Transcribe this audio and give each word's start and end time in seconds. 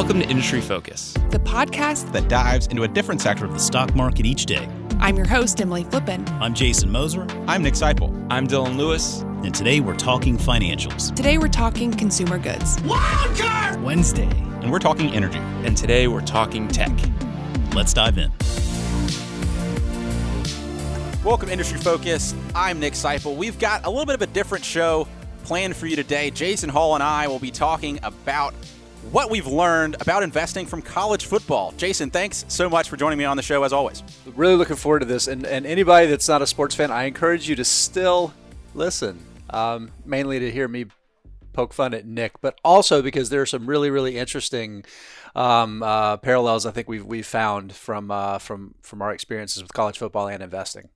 Welcome 0.00 0.20
to 0.20 0.28
Industry 0.30 0.62
Focus, 0.62 1.12
the 1.28 1.38
podcast 1.38 2.10
that 2.12 2.26
dives 2.26 2.68
into 2.68 2.84
a 2.84 2.88
different 2.88 3.20
sector 3.20 3.44
of 3.44 3.52
the 3.52 3.58
stock 3.58 3.94
market 3.94 4.24
each 4.24 4.46
day. 4.46 4.66
I'm 4.98 5.14
your 5.14 5.26
host, 5.26 5.60
Emily 5.60 5.84
Flippen. 5.84 6.26
I'm 6.40 6.54
Jason 6.54 6.90
Moser. 6.90 7.26
I'm 7.46 7.62
Nick 7.62 7.74
Sciple. 7.74 8.26
I'm 8.30 8.46
Dylan 8.46 8.78
Lewis. 8.78 9.20
And 9.44 9.54
today 9.54 9.80
we're 9.80 9.94
talking 9.94 10.38
financials. 10.38 11.14
Today 11.14 11.36
we're 11.36 11.48
talking 11.48 11.92
consumer 11.92 12.38
goods. 12.38 12.78
Wildcard 12.78 13.82
Wednesday. 13.82 14.30
And 14.62 14.72
we're 14.72 14.78
talking 14.78 15.10
energy. 15.10 15.36
And 15.66 15.76
today 15.76 16.08
we're 16.08 16.22
talking 16.22 16.66
tech. 16.66 16.98
Let's 17.74 17.92
dive 17.92 18.16
in. 18.16 18.32
Welcome 21.22 21.48
to 21.48 21.52
Industry 21.52 21.78
Focus. 21.78 22.34
I'm 22.54 22.80
Nick 22.80 22.94
Sciple. 22.94 23.36
We've 23.36 23.58
got 23.58 23.84
a 23.84 23.90
little 23.90 24.06
bit 24.06 24.14
of 24.14 24.22
a 24.22 24.28
different 24.28 24.64
show 24.64 25.06
planned 25.44 25.76
for 25.76 25.86
you 25.86 25.94
today. 25.94 26.30
Jason 26.30 26.70
Hall 26.70 26.94
and 26.94 27.02
I 27.02 27.28
will 27.28 27.38
be 27.38 27.50
talking 27.50 28.00
about 28.02 28.54
what 29.10 29.30
we've 29.30 29.46
learned 29.46 29.96
about 30.00 30.22
investing 30.22 30.66
from 30.66 30.82
college 30.82 31.24
football. 31.24 31.72
Jason, 31.76 32.10
thanks 32.10 32.44
so 32.48 32.68
much 32.68 32.88
for 32.88 32.96
joining 32.96 33.18
me 33.18 33.24
on 33.24 33.36
the 33.36 33.42
show 33.42 33.62
as 33.64 33.72
always. 33.72 34.02
Really 34.36 34.54
looking 34.54 34.76
forward 34.76 35.00
to 35.00 35.06
this. 35.06 35.26
And, 35.26 35.46
and 35.46 35.66
anybody 35.66 36.06
that's 36.06 36.28
not 36.28 36.42
a 36.42 36.46
sports 36.46 36.74
fan, 36.74 36.90
I 36.90 37.04
encourage 37.04 37.48
you 37.48 37.56
to 37.56 37.64
still 37.64 38.34
listen, 38.74 39.18
um, 39.50 39.90
mainly 40.04 40.38
to 40.38 40.50
hear 40.50 40.68
me 40.68 40.86
poke 41.52 41.72
fun 41.72 41.94
at 41.94 42.06
Nick, 42.06 42.40
but 42.40 42.60
also 42.62 43.02
because 43.02 43.30
there 43.30 43.40
are 43.40 43.46
some 43.46 43.66
really, 43.66 43.90
really 43.90 44.16
interesting 44.16 44.84
um, 45.34 45.82
uh, 45.82 46.18
parallels 46.18 46.66
I 46.66 46.70
think 46.70 46.88
we've, 46.88 47.04
we've 47.04 47.26
found 47.26 47.72
from, 47.72 48.10
uh, 48.10 48.38
from, 48.38 48.74
from 48.82 49.02
our 49.02 49.12
experiences 49.12 49.62
with 49.62 49.72
college 49.72 49.98
football 49.98 50.28
and 50.28 50.42
investing. 50.42 50.90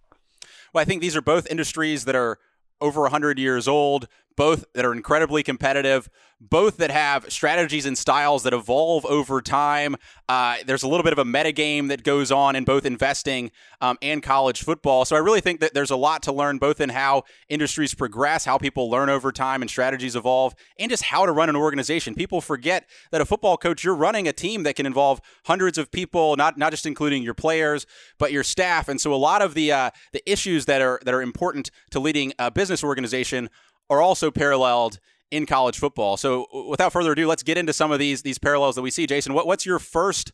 Well, 0.72 0.82
I 0.82 0.84
think 0.84 1.00
these 1.00 1.16
are 1.16 1.22
both 1.22 1.50
industries 1.50 2.04
that 2.04 2.14
are 2.14 2.38
over 2.80 3.02
100 3.02 3.38
years 3.38 3.66
old, 3.66 4.08
both 4.36 4.64
that 4.74 4.84
are 4.84 4.92
incredibly 4.92 5.42
competitive, 5.42 6.08
both 6.40 6.76
that 6.76 6.90
have 6.90 7.30
strategies 7.32 7.86
and 7.86 7.96
styles 7.96 8.42
that 8.42 8.52
evolve 8.52 9.04
over 9.06 9.40
time. 9.40 9.96
Uh, 10.28 10.56
there's 10.66 10.82
a 10.82 10.88
little 10.88 11.04
bit 11.04 11.12
of 11.12 11.18
a 11.18 11.24
metagame 11.24 11.88
that 11.88 12.02
goes 12.02 12.30
on 12.30 12.56
in 12.56 12.64
both 12.64 12.84
investing 12.84 13.50
um, 13.80 13.96
and 14.02 14.22
college 14.22 14.62
football. 14.62 15.04
So 15.04 15.16
I 15.16 15.20
really 15.20 15.40
think 15.40 15.60
that 15.60 15.74
there's 15.74 15.90
a 15.90 15.96
lot 15.96 16.22
to 16.24 16.32
learn 16.32 16.58
both 16.58 16.80
in 16.80 16.90
how 16.90 17.22
industries 17.48 17.94
progress, 17.94 18.44
how 18.44 18.58
people 18.58 18.90
learn 18.90 19.08
over 19.08 19.32
time 19.32 19.62
and 19.62 19.70
strategies 19.70 20.16
evolve, 20.16 20.54
and 20.78 20.90
just 20.90 21.04
how 21.04 21.24
to 21.24 21.32
run 21.32 21.48
an 21.48 21.56
organization. 21.56 22.14
People 22.14 22.40
forget 22.40 22.88
that 23.10 23.20
a 23.20 23.24
football 23.24 23.56
coach, 23.56 23.84
you're 23.84 23.94
running 23.94 24.28
a 24.28 24.32
team 24.32 24.64
that 24.64 24.76
can 24.76 24.86
involve 24.86 25.20
hundreds 25.46 25.78
of 25.78 25.90
people, 25.90 26.36
not 26.36 26.58
not 26.58 26.72
just 26.72 26.86
including 26.86 27.22
your 27.22 27.34
players, 27.34 27.86
but 28.18 28.32
your 28.32 28.42
staff. 28.42 28.88
And 28.88 29.00
so 29.00 29.14
a 29.14 29.16
lot 29.16 29.40
of 29.40 29.54
the 29.54 29.72
uh, 29.72 29.90
the 30.12 30.30
issues 30.30 30.66
that 30.66 30.82
are 30.82 31.00
that 31.04 31.14
are 31.14 31.22
important 31.22 31.70
to 31.90 32.00
leading 32.00 32.32
a 32.38 32.50
business 32.50 32.82
organization 32.84 33.48
are 33.90 34.00
also 34.00 34.30
paralleled 34.30 34.98
in 35.30 35.46
college 35.46 35.78
football. 35.78 36.16
So 36.16 36.46
without 36.68 36.92
further 36.92 37.12
ado, 37.12 37.26
let's 37.26 37.42
get 37.42 37.58
into 37.58 37.72
some 37.72 37.90
of 37.90 37.98
these 37.98 38.22
these 38.22 38.38
parallels 38.38 38.76
that 38.76 38.82
we 38.82 38.90
see. 38.90 39.06
Jason, 39.06 39.34
what, 39.34 39.46
what's 39.46 39.66
your 39.66 39.78
first 39.78 40.32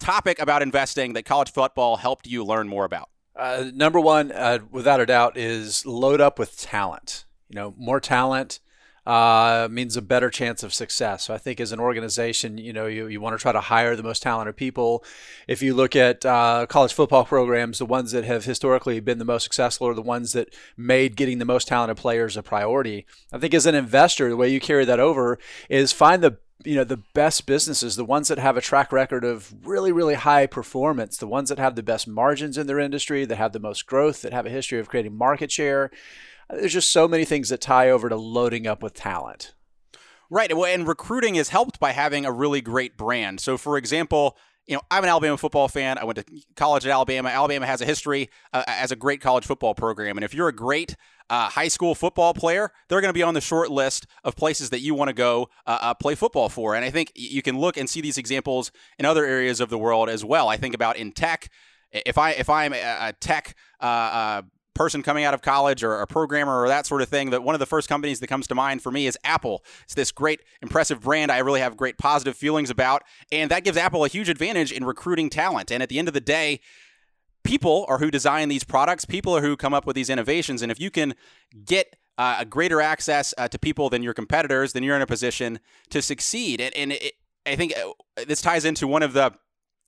topic 0.00 0.38
about 0.40 0.62
investing 0.62 1.12
that 1.12 1.24
college 1.24 1.52
football 1.52 1.96
helped 1.96 2.26
you 2.26 2.44
learn 2.44 2.68
more 2.68 2.84
about? 2.84 3.08
Uh, 3.34 3.70
number 3.72 3.98
one, 4.00 4.30
uh, 4.32 4.58
without 4.70 5.00
a 5.00 5.06
doubt, 5.06 5.36
is 5.36 5.86
load 5.86 6.20
up 6.20 6.38
with 6.38 6.58
talent. 6.58 7.24
You 7.48 7.56
know, 7.56 7.74
more 7.78 8.00
talent 8.00 8.60
uh, 9.06 9.68
means 9.70 9.96
a 9.96 10.02
better 10.02 10.30
chance 10.30 10.62
of 10.62 10.72
success. 10.72 11.24
So 11.24 11.34
I 11.34 11.38
think 11.38 11.60
as 11.60 11.72
an 11.72 11.80
organization, 11.80 12.58
you 12.58 12.72
know, 12.72 12.86
you, 12.86 13.08
you 13.08 13.20
want 13.20 13.36
to 13.36 13.42
try 13.42 13.52
to 13.52 13.60
hire 13.60 13.96
the 13.96 14.02
most 14.02 14.22
talented 14.22 14.56
people. 14.56 15.04
If 15.48 15.62
you 15.62 15.74
look 15.74 15.96
at 15.96 16.24
uh, 16.24 16.66
college 16.68 16.92
football 16.92 17.24
programs, 17.24 17.78
the 17.78 17.86
ones 17.86 18.12
that 18.12 18.24
have 18.24 18.44
historically 18.44 19.00
been 19.00 19.18
the 19.18 19.24
most 19.24 19.42
successful 19.42 19.88
are 19.88 19.94
the 19.94 20.02
ones 20.02 20.32
that 20.32 20.54
made 20.76 21.16
getting 21.16 21.38
the 21.38 21.44
most 21.44 21.66
talented 21.66 21.96
players 21.96 22.36
a 22.36 22.42
priority. 22.42 23.06
I 23.32 23.38
think 23.38 23.54
as 23.54 23.66
an 23.66 23.74
investor, 23.74 24.28
the 24.28 24.36
way 24.36 24.48
you 24.48 24.60
carry 24.60 24.84
that 24.84 25.00
over 25.00 25.38
is 25.68 25.92
find 25.92 26.22
the 26.22 26.38
you 26.64 26.76
know 26.76 26.84
the 26.84 27.02
best 27.12 27.46
businesses 27.46 27.96
the 27.96 28.04
ones 28.04 28.28
that 28.28 28.38
have 28.38 28.56
a 28.56 28.60
track 28.60 28.92
record 28.92 29.24
of 29.24 29.52
really 29.66 29.90
really 29.90 30.14
high 30.14 30.46
performance 30.46 31.16
the 31.16 31.26
ones 31.26 31.48
that 31.48 31.58
have 31.58 31.74
the 31.74 31.82
best 31.82 32.06
margins 32.06 32.56
in 32.56 32.68
their 32.68 32.78
industry 32.78 33.24
that 33.24 33.36
have 33.36 33.52
the 33.52 33.58
most 33.58 33.86
growth 33.86 34.22
that 34.22 34.32
have 34.32 34.46
a 34.46 34.50
history 34.50 34.78
of 34.78 34.88
creating 34.88 35.16
market 35.16 35.50
share 35.50 35.90
there's 36.52 36.72
just 36.72 36.90
so 36.90 37.08
many 37.08 37.24
things 37.24 37.48
that 37.48 37.60
tie 37.60 37.90
over 37.90 38.08
to 38.08 38.16
loading 38.16 38.66
up 38.66 38.82
with 38.82 38.94
talent. 38.94 39.54
Right. 40.30 40.50
And 40.50 40.88
recruiting 40.88 41.36
is 41.36 41.50
helped 41.50 41.78
by 41.78 41.92
having 41.92 42.24
a 42.24 42.32
really 42.32 42.62
great 42.62 42.96
brand. 42.96 43.40
So, 43.40 43.58
for 43.58 43.76
example, 43.76 44.38
you 44.66 44.76
know, 44.76 44.82
I'm 44.90 45.02
an 45.02 45.10
Alabama 45.10 45.36
football 45.36 45.68
fan. 45.68 45.98
I 45.98 46.04
went 46.04 46.16
to 46.18 46.24
college 46.56 46.86
at 46.86 46.92
Alabama. 46.92 47.28
Alabama 47.28 47.66
has 47.66 47.80
a 47.80 47.84
history 47.84 48.30
uh, 48.52 48.62
as 48.66 48.92
a 48.92 48.96
great 48.96 49.20
college 49.20 49.44
football 49.44 49.74
program. 49.74 50.16
And 50.16 50.24
if 50.24 50.32
you're 50.32 50.48
a 50.48 50.54
great 50.54 50.96
uh, 51.28 51.48
high 51.48 51.68
school 51.68 51.94
football 51.94 52.32
player, 52.32 52.70
they're 52.88 53.00
going 53.00 53.10
to 53.10 53.14
be 53.18 53.22
on 53.22 53.34
the 53.34 53.40
short 53.40 53.70
list 53.70 54.06
of 54.22 54.36
places 54.36 54.70
that 54.70 54.80
you 54.80 54.94
want 54.94 55.08
to 55.08 55.14
go 55.14 55.48
uh, 55.66 55.78
uh, 55.80 55.94
play 55.94 56.14
football 56.14 56.48
for. 56.48 56.74
And 56.74 56.84
I 56.84 56.90
think 56.90 57.12
you 57.14 57.42
can 57.42 57.58
look 57.58 57.76
and 57.76 57.90
see 57.90 58.00
these 58.00 58.18
examples 58.18 58.70
in 58.98 59.04
other 59.04 59.26
areas 59.26 59.60
of 59.60 59.68
the 59.68 59.78
world 59.78 60.08
as 60.08 60.24
well. 60.24 60.48
I 60.48 60.56
think 60.56 60.74
about 60.74 60.96
in 60.96 61.12
tech. 61.12 61.50
If 61.90 62.16
I 62.16 62.30
if 62.30 62.48
I'm 62.48 62.72
a 62.72 63.12
tech 63.20 63.54
uh, 63.80 63.84
uh, 63.84 64.42
person 64.74 65.02
coming 65.02 65.24
out 65.24 65.34
of 65.34 65.42
college 65.42 65.82
or 65.82 66.00
a 66.00 66.06
programmer 66.06 66.62
or 66.62 66.68
that 66.68 66.86
sort 66.86 67.02
of 67.02 67.08
thing 67.08 67.30
that 67.30 67.42
one 67.42 67.54
of 67.54 67.58
the 67.58 67.66
first 67.66 67.88
companies 67.88 68.20
that 68.20 68.26
comes 68.26 68.46
to 68.46 68.54
mind 68.54 68.82
for 68.82 68.90
me 68.90 69.06
is 69.06 69.18
Apple. 69.24 69.62
It's 69.84 69.94
this 69.94 70.12
great 70.12 70.40
impressive 70.62 71.02
brand 71.02 71.30
I 71.30 71.38
really 71.38 71.60
have 71.60 71.76
great 71.76 71.98
positive 71.98 72.36
feelings 72.36 72.70
about 72.70 73.02
and 73.30 73.50
that 73.50 73.64
gives 73.64 73.76
Apple 73.76 74.04
a 74.04 74.08
huge 74.08 74.28
advantage 74.28 74.72
in 74.72 74.84
recruiting 74.84 75.28
talent. 75.28 75.70
And 75.70 75.82
at 75.82 75.88
the 75.88 75.98
end 75.98 76.08
of 76.08 76.14
the 76.14 76.20
day, 76.20 76.60
people 77.44 77.84
are 77.88 77.98
who 77.98 78.10
design 78.10 78.48
these 78.48 78.64
products, 78.64 79.04
people 79.04 79.36
are 79.36 79.42
who 79.42 79.56
come 79.56 79.74
up 79.74 79.86
with 79.86 79.96
these 79.96 80.10
innovations 80.10 80.62
and 80.62 80.72
if 80.72 80.80
you 80.80 80.90
can 80.90 81.14
get 81.64 81.96
uh, 82.18 82.36
a 82.40 82.44
greater 82.44 82.80
access 82.80 83.34
uh, 83.38 83.48
to 83.48 83.58
people 83.58 83.88
than 83.88 84.02
your 84.02 84.14
competitors, 84.14 84.72
then 84.72 84.82
you're 84.82 84.96
in 84.96 85.02
a 85.02 85.06
position 85.06 85.58
to 85.90 86.02
succeed. 86.02 86.60
And, 86.60 86.74
and 86.76 86.92
it, 86.92 87.14
I 87.46 87.56
think 87.56 87.72
uh, 87.76 88.24
this 88.26 88.40
ties 88.40 88.64
into 88.64 88.86
one 88.86 89.02
of 89.02 89.12
the 89.12 89.32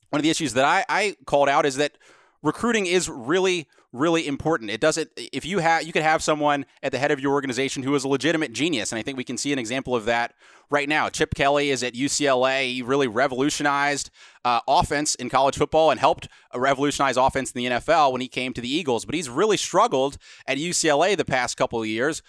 one 0.09 0.19
of 0.19 0.23
the 0.23 0.29
issues 0.29 0.53
that 0.53 0.65
I, 0.65 0.85
I 0.87 1.15
called 1.25 1.49
out 1.49 1.65
is 1.65 1.75
that 1.75 1.97
recruiting 2.41 2.85
is 2.85 3.09
really 3.09 3.67
really 3.95 4.27
important. 4.27 4.69
It 4.69 4.81
doesn't 4.81 5.09
if 5.15 5.45
you 5.45 5.59
have 5.59 5.83
you 5.83 5.93
could 5.93 6.03
have 6.03 6.21
someone 6.21 6.65
at 6.83 6.91
the 6.91 6.97
head 6.97 7.11
of 7.11 7.19
your 7.19 7.33
organization 7.33 7.81
who 7.83 7.95
is 7.95 8.03
a 8.03 8.07
legitimate 8.07 8.51
genius, 8.51 8.91
and 8.91 8.99
I 8.99 9.01
think 9.01 9.17
we 9.17 9.23
can 9.23 9.37
see 9.37 9.53
an 9.53 9.59
example 9.59 9.95
of 9.95 10.05
that 10.05 10.33
right 10.69 10.89
now. 10.89 11.09
Chip 11.09 11.33
Kelly 11.33 11.69
is 11.69 11.81
at 11.81 11.93
UCLA. 11.93 12.73
He 12.73 12.81
really 12.81 13.07
revolutionized 13.07 14.09
uh, 14.43 14.59
offense 14.67 15.15
in 15.15 15.29
college 15.29 15.57
football 15.57 15.91
and 15.91 15.99
helped 15.99 16.27
revolutionize 16.53 17.17
offense 17.17 17.51
in 17.51 17.63
the 17.63 17.69
NFL 17.69 18.11
when 18.11 18.21
he 18.21 18.27
came 18.27 18.53
to 18.53 18.61
the 18.61 18.71
Eagles. 18.71 19.05
But 19.05 19.15
he's 19.15 19.29
really 19.29 19.57
struggled 19.57 20.17
at 20.45 20.57
UCLA 20.57 21.15
the 21.15 21.25
past 21.25 21.57
couple 21.57 21.81
of 21.81 21.87
years 21.87 22.21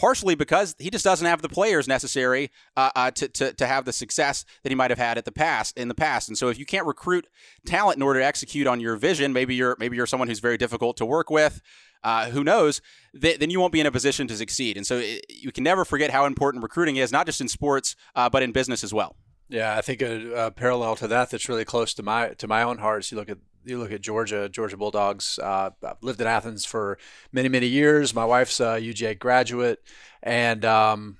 partially 0.00 0.34
because 0.34 0.74
he 0.78 0.88
just 0.88 1.04
doesn't 1.04 1.26
have 1.26 1.42
the 1.42 1.48
players 1.48 1.86
necessary 1.86 2.50
uh, 2.74 2.90
uh, 2.96 3.10
to, 3.10 3.28
to, 3.28 3.52
to 3.52 3.66
have 3.66 3.84
the 3.84 3.92
success 3.92 4.46
that 4.62 4.70
he 4.70 4.74
might 4.74 4.90
have 4.90 4.98
had 4.98 5.18
at 5.18 5.26
the 5.26 5.32
past 5.32 5.76
in 5.76 5.88
the 5.88 5.94
past. 5.94 6.26
And 6.28 6.38
so 6.38 6.48
if 6.48 6.58
you 6.58 6.64
can't 6.64 6.86
recruit 6.86 7.28
talent 7.66 7.96
in 7.98 8.02
order 8.02 8.18
to 8.20 8.24
execute 8.24 8.66
on 8.66 8.80
your 8.80 8.96
vision, 8.96 9.34
maybe 9.34 9.54
you're 9.54 9.76
maybe 9.78 9.96
you're 9.96 10.06
someone 10.06 10.26
who's 10.26 10.40
very 10.40 10.56
difficult 10.56 10.96
to 10.96 11.04
work 11.04 11.28
with. 11.28 11.60
Uh, 12.02 12.30
who 12.30 12.42
knows? 12.42 12.80
Th- 13.20 13.38
then 13.38 13.50
you 13.50 13.60
won't 13.60 13.74
be 13.74 13.80
in 13.80 13.86
a 13.86 13.92
position 13.92 14.26
to 14.28 14.36
succeed. 14.36 14.78
And 14.78 14.86
so 14.86 14.96
it, 14.96 15.26
you 15.28 15.52
can 15.52 15.64
never 15.64 15.84
forget 15.84 16.10
how 16.10 16.24
important 16.24 16.62
recruiting 16.62 16.96
is, 16.96 17.12
not 17.12 17.26
just 17.26 17.42
in 17.42 17.48
sports, 17.48 17.94
uh, 18.14 18.30
but 18.30 18.42
in 18.42 18.52
business 18.52 18.82
as 18.82 18.94
well. 18.94 19.16
Yeah, 19.50 19.76
I 19.76 19.80
think 19.80 20.00
a, 20.00 20.46
a, 20.46 20.50
parallel 20.52 20.94
to 20.96 21.08
that 21.08 21.30
that's 21.30 21.48
really 21.48 21.64
close 21.64 21.92
to 21.94 22.04
my 22.04 22.28
to 22.38 22.46
my 22.46 22.62
own 22.62 22.78
heart 22.78 23.04
is 23.04 23.10
you 23.10 23.16
look 23.16 23.28
at 23.28 23.38
you 23.64 23.78
look 23.80 23.90
at 23.90 24.00
Georgia, 24.00 24.48
Georgia 24.48 24.76
Bulldogs. 24.76 25.40
Uh, 25.40 25.70
I've 25.84 25.96
lived 26.02 26.20
in 26.20 26.28
Athens 26.28 26.64
for 26.64 26.98
many, 27.32 27.48
many 27.48 27.66
years. 27.66 28.14
My 28.14 28.24
wife's 28.24 28.60
a 28.60 28.80
UGA 28.80 29.18
graduate, 29.18 29.82
and 30.22 30.64
um, 30.64 31.18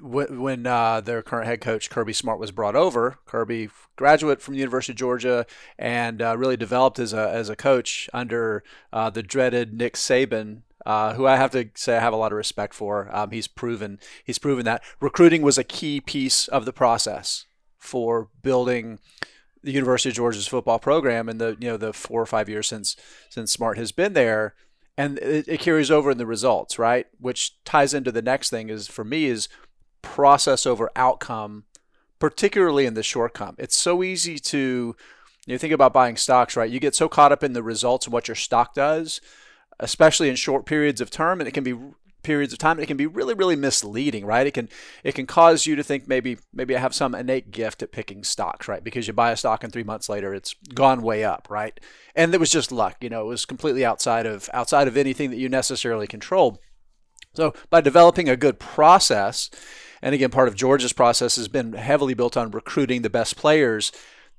when 0.00 0.66
uh, 0.66 1.00
their 1.02 1.22
current 1.22 1.46
head 1.46 1.60
coach 1.60 1.88
Kirby 1.88 2.12
Smart 2.12 2.40
was 2.40 2.50
brought 2.50 2.74
over, 2.74 3.18
Kirby 3.26 3.68
graduate 3.94 4.42
from 4.42 4.54
the 4.54 4.60
University 4.60 4.92
of 4.92 4.98
Georgia 4.98 5.46
and 5.78 6.20
uh, 6.20 6.36
really 6.36 6.56
developed 6.56 6.98
as 6.98 7.12
a 7.12 7.30
as 7.30 7.48
a 7.48 7.54
coach 7.54 8.10
under 8.12 8.64
uh, 8.92 9.08
the 9.08 9.22
dreaded 9.22 9.72
Nick 9.72 9.94
Saban. 9.94 10.62
Uh, 10.84 11.14
who 11.14 11.28
I 11.28 11.36
have 11.36 11.52
to 11.52 11.70
say 11.76 11.96
I 11.96 12.00
have 12.00 12.12
a 12.12 12.16
lot 12.16 12.32
of 12.32 12.36
respect 12.36 12.74
for. 12.74 13.08
Um, 13.14 13.30
he's 13.30 13.46
proven 13.46 14.00
he's 14.24 14.40
proven 14.40 14.64
that 14.64 14.82
recruiting 14.98 15.42
was 15.42 15.56
a 15.56 15.62
key 15.62 16.00
piece 16.00 16.48
of 16.48 16.64
the 16.64 16.72
process 16.72 17.46
for 17.82 18.28
building 18.42 19.00
the 19.62 19.72
University 19.72 20.08
of 20.08 20.14
Georgia's 20.14 20.46
football 20.46 20.78
program 20.78 21.28
in 21.28 21.38
the 21.38 21.56
you 21.60 21.68
know 21.68 21.76
the 21.76 21.92
four 21.92 22.22
or 22.22 22.26
five 22.26 22.48
years 22.48 22.68
since 22.68 22.96
since 23.28 23.52
Smart 23.52 23.76
has 23.76 23.92
been 23.92 24.12
there, 24.12 24.54
and 24.96 25.18
it, 25.18 25.46
it 25.48 25.60
carries 25.60 25.90
over 25.90 26.10
in 26.10 26.18
the 26.18 26.26
results, 26.26 26.78
right? 26.78 27.06
Which 27.18 27.62
ties 27.64 27.92
into 27.92 28.12
the 28.12 28.22
next 28.22 28.50
thing 28.50 28.70
is 28.70 28.86
for 28.86 29.04
me 29.04 29.26
is 29.26 29.48
process 30.00 30.64
over 30.64 30.90
outcome, 30.96 31.64
particularly 32.18 32.86
in 32.86 32.94
the 32.94 33.02
short 33.02 33.34
come. 33.34 33.56
It's 33.58 33.76
so 33.76 34.02
easy 34.02 34.38
to 34.38 34.96
you 35.46 35.58
think 35.58 35.72
about 35.72 35.92
buying 35.92 36.16
stocks, 36.16 36.56
right? 36.56 36.70
You 36.70 36.78
get 36.78 36.94
so 36.94 37.08
caught 37.08 37.32
up 37.32 37.42
in 37.42 37.52
the 37.52 37.64
results 37.64 38.06
and 38.06 38.12
what 38.12 38.28
your 38.28 38.36
stock 38.36 38.74
does, 38.74 39.20
especially 39.80 40.28
in 40.28 40.36
short 40.36 40.66
periods 40.66 41.00
of 41.00 41.10
term, 41.10 41.40
and 41.40 41.48
it 41.48 41.52
can 41.52 41.64
be 41.64 41.76
periods 42.22 42.52
of 42.52 42.58
time 42.58 42.78
it 42.78 42.86
can 42.86 42.96
be 42.96 43.06
really 43.06 43.34
really 43.34 43.56
misleading 43.56 44.24
right? 44.26 44.46
It 44.46 44.52
can 44.52 44.68
it 45.04 45.14
can 45.14 45.26
cause 45.26 45.66
you 45.66 45.76
to 45.76 45.82
think 45.82 46.08
maybe 46.08 46.38
maybe 46.52 46.76
i 46.76 46.80
have 46.80 46.94
some 46.94 47.14
innate 47.14 47.50
gift 47.50 47.82
at 47.82 47.92
picking 47.92 48.24
stocks 48.24 48.68
right? 48.68 48.82
Because 48.84 49.06
you 49.06 49.12
buy 49.12 49.30
a 49.30 49.36
stock 49.36 49.64
and 49.64 49.72
three 49.72 49.84
months 49.84 50.08
later 50.08 50.34
it's 50.34 50.54
gone 50.74 51.02
way 51.02 51.24
up 51.24 51.48
right? 51.50 51.78
And 52.14 52.34
it 52.34 52.40
was 52.40 52.50
just 52.50 52.72
luck 52.72 52.96
you 53.00 53.10
know 53.10 53.22
it 53.22 53.28
was 53.28 53.44
completely 53.44 53.84
outside 53.84 54.26
of 54.26 54.48
outside 54.52 54.88
of 54.88 54.96
anything 54.96 55.30
that 55.30 55.38
you 55.38 55.48
necessarily 55.48 56.06
control. 56.06 56.60
So 57.34 57.54
by 57.70 57.80
developing 57.80 58.28
a 58.28 58.36
good 58.36 58.58
process 58.58 59.50
And 60.02 60.14
again, 60.14 60.30
part 60.30 60.48
of 60.48 60.56
Georgia's 60.56 60.92
process 60.92 61.36
has 61.36 61.48
been 61.48 61.74
heavily 61.74 62.14
built 62.14 62.36
on 62.36 62.50
recruiting 62.50 63.02
the 63.02 63.10
best 63.10 63.36
players. 63.36 63.92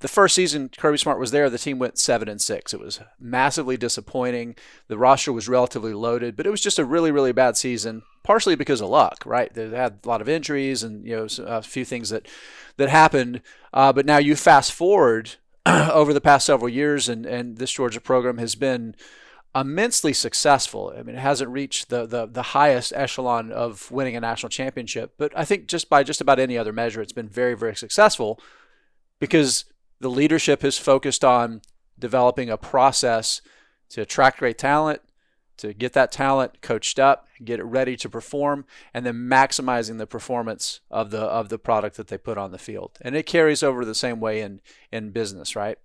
The 0.04 0.10
first 0.10 0.36
season 0.36 0.68
Kirby 0.68 0.98
Smart 0.98 1.18
was 1.18 1.32
there, 1.32 1.50
the 1.50 1.58
team 1.58 1.80
went 1.80 1.98
seven 1.98 2.28
and 2.28 2.42
six. 2.42 2.74
It 2.74 2.80
was 2.82 3.00
massively 3.22 3.78
disappointing. 3.78 4.58
The 4.90 4.98
roster 4.98 5.32
was 5.32 5.48
relatively 5.48 5.94
loaded, 5.94 6.36
but 6.36 6.46
it 6.46 6.50
was 6.50 6.60
just 6.60 6.78
a 6.78 6.84
really, 6.84 7.10
really 7.10 7.32
bad 7.32 7.56
season. 7.56 8.02
Partially 8.22 8.56
because 8.56 8.82
of 8.82 8.90
luck, 8.90 9.24
right? 9.26 9.54
They 9.54 9.70
had 9.70 10.00
a 10.04 10.10
lot 10.10 10.20
of 10.20 10.28
injuries 10.28 10.84
and 10.84 11.06
you 11.06 11.16
know 11.16 11.28
a 11.46 11.62
few 11.62 11.86
things 11.86 12.10
that 12.10 12.28
that 12.76 12.90
happened. 12.90 13.42
Uh, 13.72 13.94
but 13.94 14.06
now 14.06 14.18
you 14.18 14.36
fast 14.36 14.74
forward 14.74 15.36
over 15.66 16.14
the 16.14 16.20
past 16.20 16.46
several 16.46 16.68
years, 16.68 17.08
and 17.08 17.26
and 17.26 17.58
this 17.58 17.72
Georgia 17.72 18.02
program 18.02 18.40
has 18.40 18.56
been 18.56 18.96
immensely 19.56 20.12
successful. 20.12 20.94
I 20.98 21.04
mean, 21.04 21.16
it 21.16 21.22
hasn't 21.22 21.50
reached 21.50 21.88
the, 21.88 22.06
the 22.06 22.26
the 22.26 22.44
highest 22.44 22.92
echelon 22.94 23.54
of 23.54 23.90
winning 23.90 24.18
a 24.18 24.20
national 24.20 24.50
championship, 24.50 25.14
but 25.18 25.32
I 25.34 25.46
think 25.46 25.68
just 25.68 25.90
by 25.90 26.04
just 26.04 26.20
about 26.20 26.40
any 26.40 26.58
other 26.58 26.74
measure, 26.74 27.02
it's 27.02 27.14
been 27.14 27.30
very, 27.30 27.54
very 27.54 27.78
successful 27.78 28.38
because 29.22 29.64
the 30.04 30.10
leadership 30.10 30.64
is 30.64 30.78
focused 30.78 31.24
on 31.24 31.62
developing 31.98 32.50
a 32.50 32.58
process 32.58 33.42
to 33.90 34.02
attract 34.02 34.40
great 34.40 34.58
talent, 34.58 35.02
to 35.58 35.74
get 35.74 35.94
that 35.94 36.12
talent 36.12 36.62
coached 36.62 37.00
up, 37.00 37.28
get 37.44 37.60
it 37.60 37.64
ready 37.64 37.96
to 37.96 38.10
perform, 38.10 38.66
and 38.94 39.06
then 39.06 39.16
maximizing 39.16 39.98
the 39.98 40.06
performance 40.06 40.82
of 40.92 41.10
the 41.12 41.22
of 41.22 41.48
the 41.50 41.58
product 41.58 41.96
that 41.96 42.08
they 42.08 42.18
put 42.18 42.38
on 42.38 42.52
the 42.52 42.58
field. 42.58 42.98
And 43.02 43.16
it 43.16 43.26
carries 43.26 43.64
over 43.64 43.86
the 43.86 43.96
same 43.96 44.20
way 44.20 44.42
in 44.42 44.60
in 44.92 45.12
business, 45.12 45.56
right? 45.56 45.78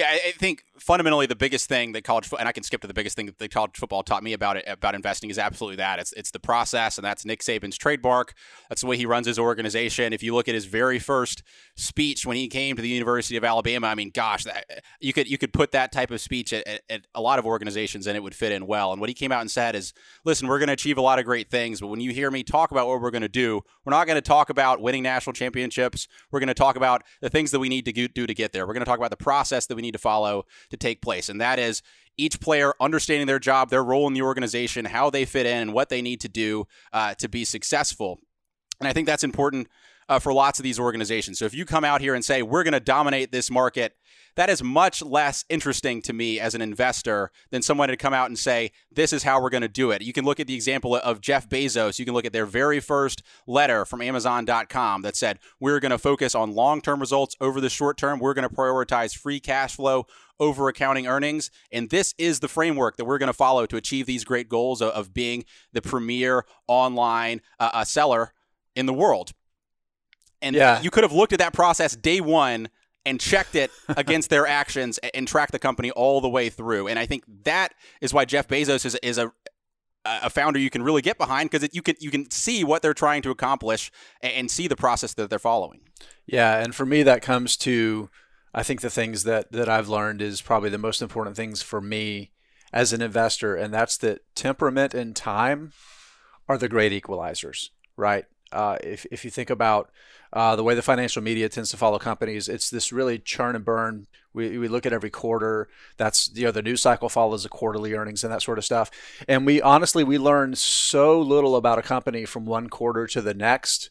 Yeah, 0.00 0.16
I 0.28 0.30
think 0.30 0.64
fundamentally 0.78 1.26
the 1.26 1.36
biggest 1.36 1.68
thing 1.68 1.92
that 1.92 2.04
college 2.04 2.30
and 2.38 2.48
I 2.48 2.52
can 2.52 2.62
skip 2.62 2.80
to 2.80 2.86
the 2.86 2.94
biggest 2.94 3.14
thing 3.14 3.34
that 3.36 3.50
college 3.52 3.72
football 3.76 4.02
taught 4.02 4.22
me 4.22 4.32
about 4.32 4.56
it 4.56 4.64
about 4.66 4.94
investing 4.94 5.28
is 5.28 5.38
absolutely 5.38 5.76
that. 5.76 5.98
It's 5.98 6.14
it's 6.14 6.30
the 6.30 6.40
process 6.40 6.96
and 6.96 7.04
that's 7.04 7.26
Nick 7.26 7.40
Saban's 7.40 7.76
trademark. 7.76 8.32
That's 8.70 8.80
the 8.80 8.86
way 8.86 8.96
he 8.96 9.04
runs 9.04 9.26
his 9.26 9.38
organization. 9.38 10.14
If 10.14 10.22
you 10.22 10.34
look 10.34 10.48
at 10.48 10.54
his 10.54 10.64
very 10.64 10.98
first 10.98 11.42
speech 11.76 12.24
when 12.24 12.38
he 12.38 12.48
came 12.48 12.76
to 12.76 12.82
the 12.82 12.88
University 12.88 13.36
of 13.36 13.44
Alabama, 13.44 13.88
I 13.88 13.94
mean, 13.94 14.10
gosh, 14.10 14.44
that, 14.44 14.82
you 15.00 15.12
could 15.12 15.30
you 15.30 15.36
could 15.36 15.52
put 15.52 15.72
that 15.72 15.92
type 15.92 16.10
of 16.10 16.22
speech 16.22 16.54
at, 16.54 16.66
at, 16.66 16.80
at 16.88 17.06
a 17.14 17.20
lot 17.20 17.38
of 17.38 17.44
organizations 17.44 18.06
and 18.06 18.16
it 18.16 18.20
would 18.20 18.34
fit 18.34 18.50
in 18.50 18.66
well. 18.66 18.92
And 18.92 19.02
what 19.02 19.10
he 19.10 19.14
came 19.14 19.32
out 19.32 19.42
and 19.42 19.50
said 19.50 19.76
is, 19.76 19.92
"Listen, 20.24 20.48
we're 20.48 20.58
going 20.58 20.68
to 20.68 20.72
achieve 20.72 20.96
a 20.96 21.02
lot 21.02 21.18
of 21.18 21.26
great 21.26 21.50
things, 21.50 21.82
but 21.82 21.88
when 21.88 22.00
you 22.00 22.12
hear 22.12 22.30
me 22.30 22.42
talk 22.42 22.70
about 22.70 22.88
what 22.88 23.02
we're 23.02 23.10
going 23.10 23.20
to 23.20 23.28
do, 23.28 23.60
we're 23.84 23.90
not 23.90 24.06
going 24.06 24.16
to 24.16 24.22
talk 24.22 24.48
about 24.48 24.80
winning 24.80 25.02
national 25.02 25.34
championships. 25.34 26.08
We're 26.30 26.40
going 26.40 26.48
to 26.48 26.54
talk 26.54 26.76
about 26.76 27.02
the 27.20 27.28
things 27.28 27.50
that 27.50 27.58
we 27.58 27.68
need 27.68 27.84
to 27.84 28.08
do 28.08 28.26
to 28.26 28.34
get 28.34 28.52
there. 28.52 28.66
We're 28.66 28.72
going 28.72 28.84
to 28.84 28.88
talk 28.88 28.98
about 28.98 29.10
the 29.10 29.18
process 29.18 29.66
that 29.66 29.74
we 29.74 29.82
need 29.82 29.89
to 29.92 29.98
follow 29.98 30.44
to 30.70 30.76
take 30.76 31.02
place. 31.02 31.28
And 31.28 31.40
that 31.40 31.58
is 31.58 31.82
each 32.16 32.40
player 32.40 32.74
understanding 32.80 33.26
their 33.26 33.38
job, 33.38 33.70
their 33.70 33.84
role 33.84 34.06
in 34.06 34.14
the 34.14 34.22
organization, 34.22 34.84
how 34.84 35.10
they 35.10 35.24
fit 35.24 35.46
in, 35.46 35.56
and 35.56 35.72
what 35.72 35.88
they 35.88 36.02
need 36.02 36.20
to 36.20 36.28
do 36.28 36.66
uh, 36.92 37.14
to 37.14 37.28
be 37.28 37.44
successful. 37.44 38.18
And 38.78 38.88
I 38.88 38.92
think 38.92 39.06
that's 39.06 39.24
important 39.24 39.68
uh, 40.10 40.18
for 40.18 40.32
lots 40.32 40.58
of 40.58 40.64
these 40.64 40.78
organizations. 40.78 41.38
So 41.38 41.46
if 41.46 41.54
you 41.54 41.64
come 41.64 41.84
out 41.84 42.00
here 42.00 42.14
and 42.14 42.24
say, 42.24 42.42
we're 42.42 42.64
going 42.64 42.74
to 42.74 42.80
dominate 42.80 43.30
this 43.30 43.48
market, 43.50 43.94
that 44.34 44.50
is 44.50 44.62
much 44.62 45.02
less 45.02 45.44
interesting 45.48 46.02
to 46.02 46.12
me 46.12 46.40
as 46.40 46.54
an 46.54 46.60
investor 46.60 47.30
than 47.50 47.62
someone 47.62 47.88
to 47.88 47.96
come 47.96 48.12
out 48.12 48.26
and 48.26 48.38
say, 48.38 48.72
this 48.90 49.12
is 49.12 49.22
how 49.22 49.40
we're 49.40 49.50
going 49.50 49.62
to 49.62 49.68
do 49.68 49.92
it. 49.92 50.02
You 50.02 50.12
can 50.12 50.24
look 50.24 50.40
at 50.40 50.48
the 50.48 50.54
example 50.54 50.96
of 50.96 51.20
Jeff 51.20 51.48
Bezos. 51.48 51.98
You 51.98 52.04
can 52.04 52.14
look 52.14 52.24
at 52.24 52.32
their 52.32 52.44
very 52.44 52.80
first 52.80 53.22
letter 53.46 53.84
from 53.84 54.02
Amazon.com 54.02 55.02
that 55.02 55.14
said, 55.14 55.38
we're 55.60 55.78
going 55.78 55.90
to 55.90 55.98
focus 55.98 56.34
on 56.34 56.54
long 56.54 56.80
term 56.80 57.00
results 57.00 57.36
over 57.40 57.60
the 57.60 57.70
short 57.70 57.96
term. 57.96 58.18
We're 58.18 58.34
going 58.34 58.48
to 58.48 58.54
prioritize 58.54 59.16
free 59.16 59.38
cash 59.38 59.76
flow 59.76 60.06
over 60.40 60.68
accounting 60.68 61.06
earnings. 61.06 61.52
And 61.70 61.88
this 61.88 62.14
is 62.18 62.40
the 62.40 62.48
framework 62.48 62.96
that 62.96 63.04
we're 63.04 63.18
going 63.18 63.28
to 63.28 63.32
follow 63.32 63.66
to 63.66 63.76
achieve 63.76 64.06
these 64.06 64.24
great 64.24 64.48
goals 64.48 64.82
of, 64.82 65.14
being 65.14 65.44
the 65.72 65.82
premier 65.82 66.44
online 66.66 67.42
uh, 67.58 67.70
uh, 67.74 67.84
seller 67.84 68.32
in 68.74 68.86
the 68.86 68.94
world. 68.94 69.32
And 70.42 70.56
yeah. 70.56 70.80
you 70.80 70.90
could 70.90 71.04
have 71.04 71.12
looked 71.12 71.32
at 71.32 71.38
that 71.38 71.52
process 71.52 71.94
day 71.94 72.20
one 72.20 72.68
and 73.06 73.20
checked 73.20 73.54
it 73.54 73.70
against 73.88 74.30
their 74.30 74.46
actions 74.46 74.98
and 75.14 75.26
tracked 75.26 75.52
the 75.52 75.58
company 75.58 75.90
all 75.90 76.20
the 76.20 76.28
way 76.28 76.48
through. 76.48 76.88
And 76.88 76.98
I 76.98 77.06
think 77.06 77.24
that 77.44 77.74
is 78.00 78.12
why 78.12 78.24
Jeff 78.24 78.48
Bezos 78.48 78.84
is, 78.84 78.94
is 78.96 79.18
a 79.18 79.32
a 80.04 80.30
founder 80.30 80.58
you 80.58 80.70
can 80.70 80.82
really 80.82 81.02
get 81.02 81.18
behind 81.18 81.50
because 81.50 81.68
you 81.74 81.82
can 81.82 81.94
you 82.00 82.10
can 82.10 82.30
see 82.30 82.64
what 82.64 82.82
they're 82.82 82.94
trying 82.94 83.22
to 83.22 83.30
accomplish 83.30 83.90
and 84.22 84.50
see 84.50 84.66
the 84.66 84.76
process 84.76 85.14
that 85.14 85.28
they're 85.28 85.38
following. 85.38 85.80
Yeah, 86.26 86.58
and 86.58 86.74
for 86.74 86.86
me 86.86 87.02
that 87.02 87.22
comes 87.22 87.56
to 87.58 88.08
I 88.54 88.62
think 88.62 88.80
the 88.80 88.90
things 88.90 89.24
that 89.24 89.52
that 89.52 89.68
I've 89.68 89.88
learned 89.88 90.22
is 90.22 90.40
probably 90.40 90.70
the 90.70 90.78
most 90.78 91.02
important 91.02 91.36
things 91.36 91.62
for 91.62 91.80
me 91.80 92.30
as 92.72 92.92
an 92.92 93.02
investor 93.02 93.54
and 93.54 93.74
that's 93.74 93.98
that 93.98 94.20
temperament 94.34 94.94
and 94.94 95.14
time 95.14 95.72
are 96.48 96.56
the 96.56 96.68
great 96.68 96.92
equalizers, 96.92 97.68
right? 97.96 98.24
Uh, 98.52 98.76
if, 98.82 99.06
if 99.10 99.24
you 99.24 99.30
think 99.30 99.50
about 99.50 99.90
uh, 100.32 100.54
the 100.56 100.62
way 100.62 100.74
the 100.74 100.82
financial 100.82 101.22
media 101.22 101.48
tends 101.48 101.70
to 101.70 101.76
follow 101.76 101.98
companies, 101.98 102.48
it's 102.48 102.70
this 102.70 102.92
really 102.92 103.18
churn 103.18 103.56
and 103.56 103.64
burn. 103.64 104.06
We, 104.32 104.58
we 104.58 104.68
look 104.68 104.86
at 104.86 104.92
every 104.92 105.10
quarter. 105.10 105.68
That's 105.96 106.30
you 106.34 106.44
know 106.44 106.52
the 106.52 106.62
news 106.62 106.80
cycle 106.80 107.08
follows 107.08 107.42
the 107.42 107.48
quarterly 107.48 107.94
earnings 107.94 108.22
and 108.22 108.32
that 108.32 108.42
sort 108.42 108.58
of 108.58 108.64
stuff. 108.64 108.90
And 109.26 109.44
we 109.44 109.60
honestly 109.60 110.04
we 110.04 110.18
learn 110.18 110.54
so 110.54 111.20
little 111.20 111.56
about 111.56 111.78
a 111.78 111.82
company 111.82 112.24
from 112.24 112.46
one 112.46 112.68
quarter 112.68 113.06
to 113.08 113.20
the 113.20 113.34
next. 113.34 113.90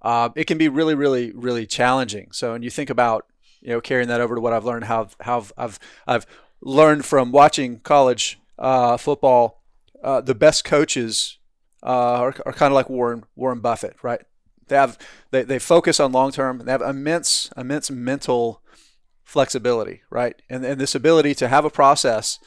Uh, 0.00 0.30
it 0.34 0.44
can 0.46 0.56
be 0.56 0.68
really 0.68 0.94
really 0.94 1.32
really 1.32 1.66
challenging. 1.66 2.32
So 2.32 2.52
when 2.52 2.62
you 2.62 2.70
think 2.70 2.88
about 2.88 3.26
you 3.60 3.70
know 3.70 3.80
carrying 3.82 4.08
that 4.08 4.22
over 4.22 4.34
to 4.34 4.40
what 4.40 4.54
I've 4.54 4.64
learned, 4.64 4.84
how 4.84 5.08
how 5.20 5.46
I've 5.58 5.78
I've 6.06 6.26
learned 6.62 7.04
from 7.04 7.30
watching 7.30 7.80
college 7.80 8.38
uh, 8.58 8.96
football. 8.96 9.60
Uh, 10.02 10.20
the 10.20 10.34
best 10.34 10.64
coaches 10.64 11.38
uh, 11.84 11.88
are, 11.88 12.34
are 12.46 12.52
kind 12.52 12.72
of 12.72 12.74
like 12.74 12.88
Warren 12.88 13.24
Warren 13.36 13.60
Buffett, 13.60 13.96
right? 14.02 14.22
They 14.68 14.76
have 14.76 14.98
they, 15.30 15.42
they 15.42 15.58
focus 15.58 16.00
on 16.00 16.12
long 16.12 16.32
term. 16.32 16.62
They 16.64 16.72
have 16.72 16.82
immense 16.82 17.50
immense 17.56 17.90
mental 17.90 18.62
flexibility, 19.22 20.02
right? 20.10 20.40
And 20.48 20.64
and 20.64 20.80
this 20.80 20.94
ability 20.94 21.34
to 21.36 21.48
have 21.48 21.64
a 21.64 21.70
process, 21.70 22.38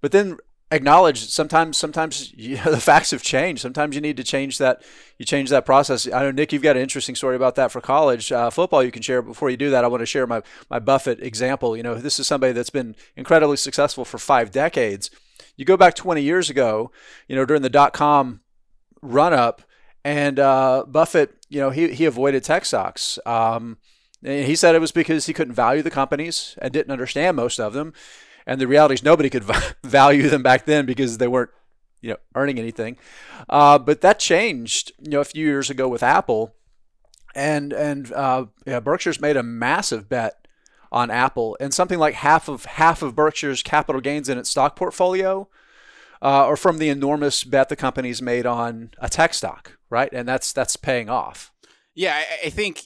but 0.00 0.12
then 0.12 0.38
acknowledge 0.70 1.28
sometimes 1.28 1.76
sometimes 1.76 2.32
you 2.36 2.56
the 2.56 2.80
facts 2.80 3.12
have 3.12 3.22
changed. 3.22 3.62
Sometimes 3.62 3.94
you 3.94 4.00
need 4.00 4.16
to 4.16 4.24
change 4.24 4.58
that 4.58 4.82
you 5.18 5.24
change 5.24 5.50
that 5.50 5.64
process. 5.64 6.06
I 6.12 6.22
know 6.22 6.30
Nick, 6.32 6.52
you've 6.52 6.62
got 6.62 6.76
an 6.76 6.82
interesting 6.82 7.14
story 7.14 7.36
about 7.36 7.54
that 7.54 7.70
for 7.70 7.80
college 7.80 8.32
uh, 8.32 8.50
football. 8.50 8.82
You 8.82 8.90
can 8.90 9.02
share. 9.02 9.22
Before 9.22 9.50
you 9.50 9.56
do 9.56 9.70
that, 9.70 9.84
I 9.84 9.88
want 9.88 10.00
to 10.00 10.06
share 10.06 10.26
my 10.26 10.42
my 10.68 10.80
Buffett 10.80 11.22
example. 11.22 11.76
You 11.76 11.82
know, 11.84 11.94
this 11.94 12.18
is 12.18 12.26
somebody 12.26 12.52
that's 12.52 12.70
been 12.70 12.96
incredibly 13.16 13.56
successful 13.56 14.04
for 14.04 14.18
five 14.18 14.50
decades. 14.50 15.10
You 15.56 15.64
go 15.64 15.76
back 15.76 15.94
20 15.94 16.20
years 16.20 16.50
ago, 16.50 16.90
you 17.28 17.36
know, 17.36 17.44
during 17.44 17.62
the 17.62 17.70
dot 17.70 17.92
com 17.92 18.40
run 19.04 19.32
up, 19.32 19.62
and 20.04 20.38
uh, 20.38 20.84
Buffett, 20.86 21.36
you 21.48 21.60
know, 21.60 21.70
he 21.70 21.92
he 21.92 22.04
avoided 22.04 22.42
tech 22.44 22.64
stocks. 22.64 23.18
Um, 23.24 23.78
he 24.22 24.56
said 24.56 24.74
it 24.74 24.80
was 24.80 24.92
because 24.92 25.26
he 25.26 25.32
couldn't 25.32 25.54
value 25.54 25.82
the 25.82 25.90
companies 25.90 26.56
and 26.60 26.72
didn't 26.72 26.92
understand 26.92 27.36
most 27.36 27.60
of 27.60 27.74
them. 27.74 27.92
And 28.46 28.60
the 28.60 28.66
reality 28.66 28.94
is 28.94 29.02
nobody 29.02 29.28
could 29.28 29.44
value 29.84 30.28
them 30.28 30.42
back 30.42 30.64
then 30.64 30.86
because 30.86 31.18
they 31.18 31.28
weren't, 31.28 31.50
you 32.00 32.10
know, 32.10 32.16
earning 32.34 32.58
anything. 32.58 32.96
Uh, 33.48 33.78
but 33.78 34.00
that 34.00 34.18
changed, 34.18 34.92
you 34.98 35.10
know, 35.10 35.20
a 35.20 35.24
few 35.24 35.46
years 35.46 35.68
ago 35.70 35.88
with 35.88 36.02
Apple, 36.02 36.54
and 37.34 37.72
and 37.72 38.12
uh, 38.12 38.46
yeah, 38.66 38.80
Berkshire's 38.80 39.20
made 39.20 39.36
a 39.36 39.42
massive 39.42 40.08
bet 40.08 40.46
on 40.90 41.10
Apple, 41.10 41.56
and 41.60 41.74
something 41.74 41.98
like 41.98 42.14
half 42.14 42.48
of 42.48 42.64
half 42.64 43.02
of 43.02 43.14
Berkshire's 43.14 43.62
capital 43.62 44.00
gains 44.00 44.28
in 44.28 44.38
its 44.38 44.50
stock 44.50 44.76
portfolio 44.76 45.48
uh, 46.24 46.46
or 46.46 46.56
from 46.56 46.78
the 46.78 46.88
enormous 46.88 47.44
bet 47.44 47.68
the 47.68 47.76
company's 47.76 48.22
made 48.22 48.46
on 48.46 48.90
a 48.98 49.10
tech 49.10 49.34
stock, 49.34 49.78
right? 49.90 50.08
And 50.12 50.26
that's 50.26 50.52
that's 50.52 50.74
paying 50.74 51.10
off. 51.10 51.52
Yeah, 51.94 52.14
I, 52.16 52.46
I 52.46 52.50
think 52.50 52.82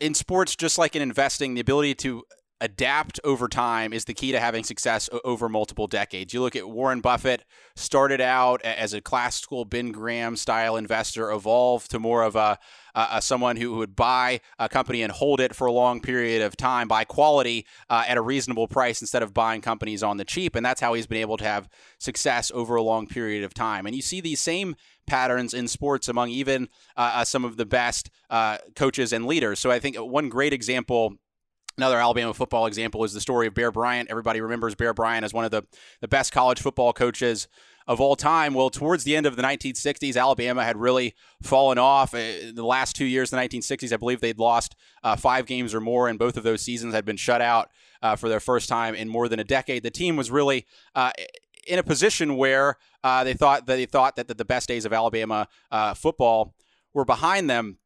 in 0.00 0.14
sports, 0.14 0.56
just 0.56 0.78
like 0.78 0.96
in 0.96 1.02
investing, 1.02 1.54
the 1.54 1.60
ability 1.60 1.94
to 1.96 2.24
adapt 2.62 3.18
over 3.24 3.48
time 3.48 3.92
is 3.92 4.04
the 4.04 4.14
key 4.14 4.30
to 4.30 4.38
having 4.38 4.62
success 4.62 5.10
over 5.24 5.48
multiple 5.48 5.88
decades. 5.88 6.32
You 6.32 6.40
look 6.40 6.54
at 6.54 6.68
Warren 6.68 7.00
Buffett, 7.00 7.44
started 7.74 8.20
out 8.20 8.62
as 8.62 8.94
a 8.94 9.00
classical 9.00 9.64
Ben 9.64 9.90
Graham 9.90 10.36
style 10.36 10.76
investor, 10.76 11.32
evolved 11.32 11.90
to 11.90 11.98
more 11.98 12.22
of 12.22 12.36
a, 12.36 12.60
a 12.94 13.20
someone 13.20 13.56
who 13.56 13.74
would 13.74 13.96
buy 13.96 14.40
a 14.60 14.68
company 14.68 15.02
and 15.02 15.10
hold 15.10 15.40
it 15.40 15.56
for 15.56 15.66
a 15.66 15.72
long 15.72 16.00
period 16.00 16.40
of 16.40 16.56
time, 16.56 16.86
buy 16.86 17.02
quality 17.02 17.66
uh, 17.90 18.04
at 18.06 18.16
a 18.16 18.22
reasonable 18.22 18.68
price 18.68 19.00
instead 19.00 19.24
of 19.24 19.34
buying 19.34 19.60
companies 19.60 20.04
on 20.04 20.16
the 20.16 20.24
cheap. 20.24 20.54
And 20.54 20.64
that's 20.64 20.80
how 20.80 20.94
he's 20.94 21.08
been 21.08 21.18
able 21.18 21.38
to 21.38 21.44
have 21.44 21.68
success 21.98 22.52
over 22.54 22.76
a 22.76 22.82
long 22.82 23.08
period 23.08 23.42
of 23.42 23.52
time. 23.52 23.86
And 23.86 23.96
you 23.96 24.02
see 24.02 24.20
these 24.20 24.40
same 24.40 24.76
patterns 25.04 25.52
in 25.52 25.66
sports 25.66 26.06
among 26.06 26.30
even 26.30 26.68
uh, 26.96 27.10
uh 27.16 27.24
some 27.24 27.44
of 27.44 27.56
the 27.56 27.66
best 27.66 28.08
uh, 28.30 28.58
coaches 28.76 29.12
and 29.12 29.26
leaders. 29.26 29.58
So 29.58 29.68
I 29.68 29.80
think 29.80 29.96
one 29.96 30.28
great 30.28 30.52
example 30.52 31.16
Another 31.78 31.98
Alabama 31.98 32.34
football 32.34 32.66
example 32.66 33.02
is 33.04 33.14
the 33.14 33.20
story 33.20 33.46
of 33.46 33.54
Bear 33.54 33.72
Bryant. 33.72 34.10
Everybody 34.10 34.40
remembers 34.40 34.74
Bear 34.74 34.92
Bryant 34.92 35.24
as 35.24 35.32
one 35.32 35.44
of 35.44 35.50
the, 35.50 35.64
the 36.00 36.08
best 36.08 36.30
college 36.30 36.60
football 36.60 36.92
coaches 36.92 37.48
of 37.86 38.00
all 38.00 38.14
time. 38.14 38.54
Well, 38.54 38.70
towards 38.70 39.04
the 39.04 39.16
end 39.16 39.26
of 39.26 39.36
the 39.36 39.42
1960s, 39.42 40.16
Alabama 40.16 40.64
had 40.64 40.76
really 40.76 41.14
fallen 41.42 41.78
off. 41.78 42.14
Uh, 42.14 42.18
in 42.18 42.54
the 42.54 42.64
last 42.64 42.94
two 42.94 43.06
years, 43.06 43.30
the 43.30 43.36
1960s, 43.38 43.92
I 43.92 43.96
believe 43.96 44.20
they'd 44.20 44.38
lost 44.38 44.76
uh, 45.02 45.16
five 45.16 45.46
games 45.46 45.74
or 45.74 45.80
more, 45.80 46.08
and 46.08 46.18
both 46.18 46.36
of 46.36 46.42
those 46.42 46.60
seasons 46.60 46.94
had 46.94 47.04
been 47.04 47.16
shut 47.16 47.40
out 47.40 47.70
uh, 48.02 48.16
for 48.16 48.28
their 48.28 48.40
first 48.40 48.68
time 48.68 48.94
in 48.94 49.08
more 49.08 49.28
than 49.28 49.40
a 49.40 49.44
decade. 49.44 49.82
The 49.82 49.90
team 49.90 50.16
was 50.16 50.30
really 50.30 50.66
uh, 50.94 51.12
in 51.66 51.78
a 51.78 51.82
position 51.82 52.36
where 52.36 52.76
uh, 53.04 53.24
they 53.24 53.34
thought 53.34 53.66
that 53.66 53.76
they 53.76 53.86
thought 53.86 54.16
that 54.16 54.28
the 54.28 54.44
best 54.44 54.68
days 54.68 54.84
of 54.84 54.92
Alabama 54.92 55.48
uh, 55.70 55.94
football 55.94 56.54
were 56.94 57.04
behind 57.04 57.48
them. 57.48 57.78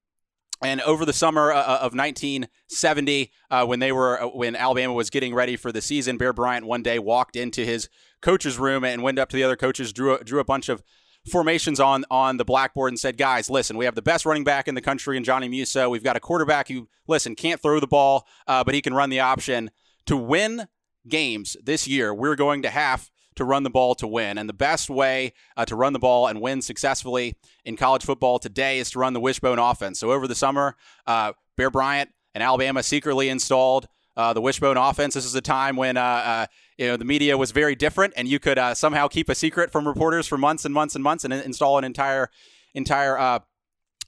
And 0.62 0.80
over 0.82 1.04
the 1.04 1.12
summer 1.12 1.52
uh, 1.52 1.62
of 1.62 1.94
1970, 1.94 3.30
uh, 3.50 3.66
when 3.66 3.78
they 3.78 3.92
were 3.92 4.22
uh, 4.22 4.26
when 4.28 4.56
Alabama 4.56 4.94
was 4.94 5.10
getting 5.10 5.34
ready 5.34 5.56
for 5.56 5.70
the 5.70 5.82
season, 5.82 6.16
Bear 6.16 6.32
Bryant 6.32 6.66
one 6.66 6.82
day 6.82 6.98
walked 6.98 7.36
into 7.36 7.64
his 7.64 7.88
coach's 8.22 8.58
room 8.58 8.84
and 8.84 9.02
went 9.02 9.18
up 9.18 9.28
to 9.30 9.36
the 9.36 9.44
other 9.44 9.56
coaches, 9.56 9.92
drew 9.92 10.16
a, 10.16 10.25
drew 10.25 10.40
a 10.40 10.44
bunch 10.44 10.68
of 10.68 10.82
formations 11.30 11.78
on 11.78 12.04
on 12.10 12.38
the 12.38 12.44
blackboard 12.44 12.90
and 12.90 12.98
said, 12.98 13.18
"Guys, 13.18 13.50
listen, 13.50 13.76
we 13.76 13.84
have 13.84 13.94
the 13.94 14.02
best 14.02 14.25
running 14.25 14.44
back 14.44 14.66
in 14.66 14.75
the 14.75 14.80
country 14.80 15.16
in 15.16 15.25
Johnny 15.25 15.48
Musso. 15.48 15.90
We've 15.90 16.04
got 16.04 16.16
a 16.16 16.20
quarterback 16.20 16.68
who, 16.68 16.88
listen, 17.06 17.34
can't 17.34 17.60
throw 17.60 17.78
the 17.78 17.86
ball, 17.86 18.26
uh, 18.46 18.64
but 18.64 18.75
he 18.75 18.80
can 18.80 18.94
run 18.94 19.10
the 19.10 19.20
option 19.20 19.70
to 20.06 20.16
win 20.16 20.68
games 21.06 21.56
this 21.62 21.86
year. 21.86 22.14
We're 22.14 22.36
going 22.36 22.62
to 22.62 22.70
have." 22.70 23.10
To 23.36 23.44
run 23.44 23.62
the 23.62 23.70
ball 23.70 23.94
to 23.96 24.06
win. 24.06 24.38
And 24.38 24.48
the 24.48 24.54
best 24.54 24.88
way 24.88 25.32
uh, 25.56 25.64
to 25.66 25.76
run 25.76 25.92
the 25.92 25.98
ball 25.98 26.26
and 26.26 26.40
win 26.40 26.62
successfully 26.62 27.36
in 27.64 27.76
college 27.76 28.02
football 28.02 28.38
today 28.38 28.78
is 28.78 28.90
to 28.90 28.98
run 28.98 29.12
the 29.12 29.20
wishbone 29.20 29.58
offense. 29.58 30.00
So 30.00 30.10
over 30.10 30.26
the 30.26 30.34
summer, 30.34 30.74
uh, 31.06 31.32
Bear 31.56 31.70
Bryant 31.70 32.10
and 32.34 32.42
Alabama 32.42 32.82
secretly 32.82 33.28
installed 33.28 33.88
uh, 34.16 34.32
the 34.32 34.40
wishbone 34.40 34.76
offense. 34.76 35.14
This 35.14 35.24
is 35.24 35.34
a 35.34 35.40
time 35.40 35.76
when 35.76 35.96
uh, 35.96 36.00
uh, 36.00 36.46
you 36.78 36.86
know 36.86 36.96
the 36.96 37.04
media 37.04 37.36
was 37.36 37.50
very 37.50 37.74
different, 37.74 38.14
and 38.16 38.26
you 38.26 38.38
could 38.38 38.58
uh, 38.58 38.74
somehow 38.74 39.08
keep 39.08 39.28
a 39.28 39.34
secret 39.34 39.70
from 39.70 39.86
reporters 39.86 40.26
for 40.26 40.38
months 40.38 40.64
and 40.64 40.72
months 40.72 40.94
and 40.94 41.04
months, 41.04 41.24
and 41.24 41.32
install 41.32 41.78
an 41.78 41.84
entire 41.84 42.30
entire 42.74 43.42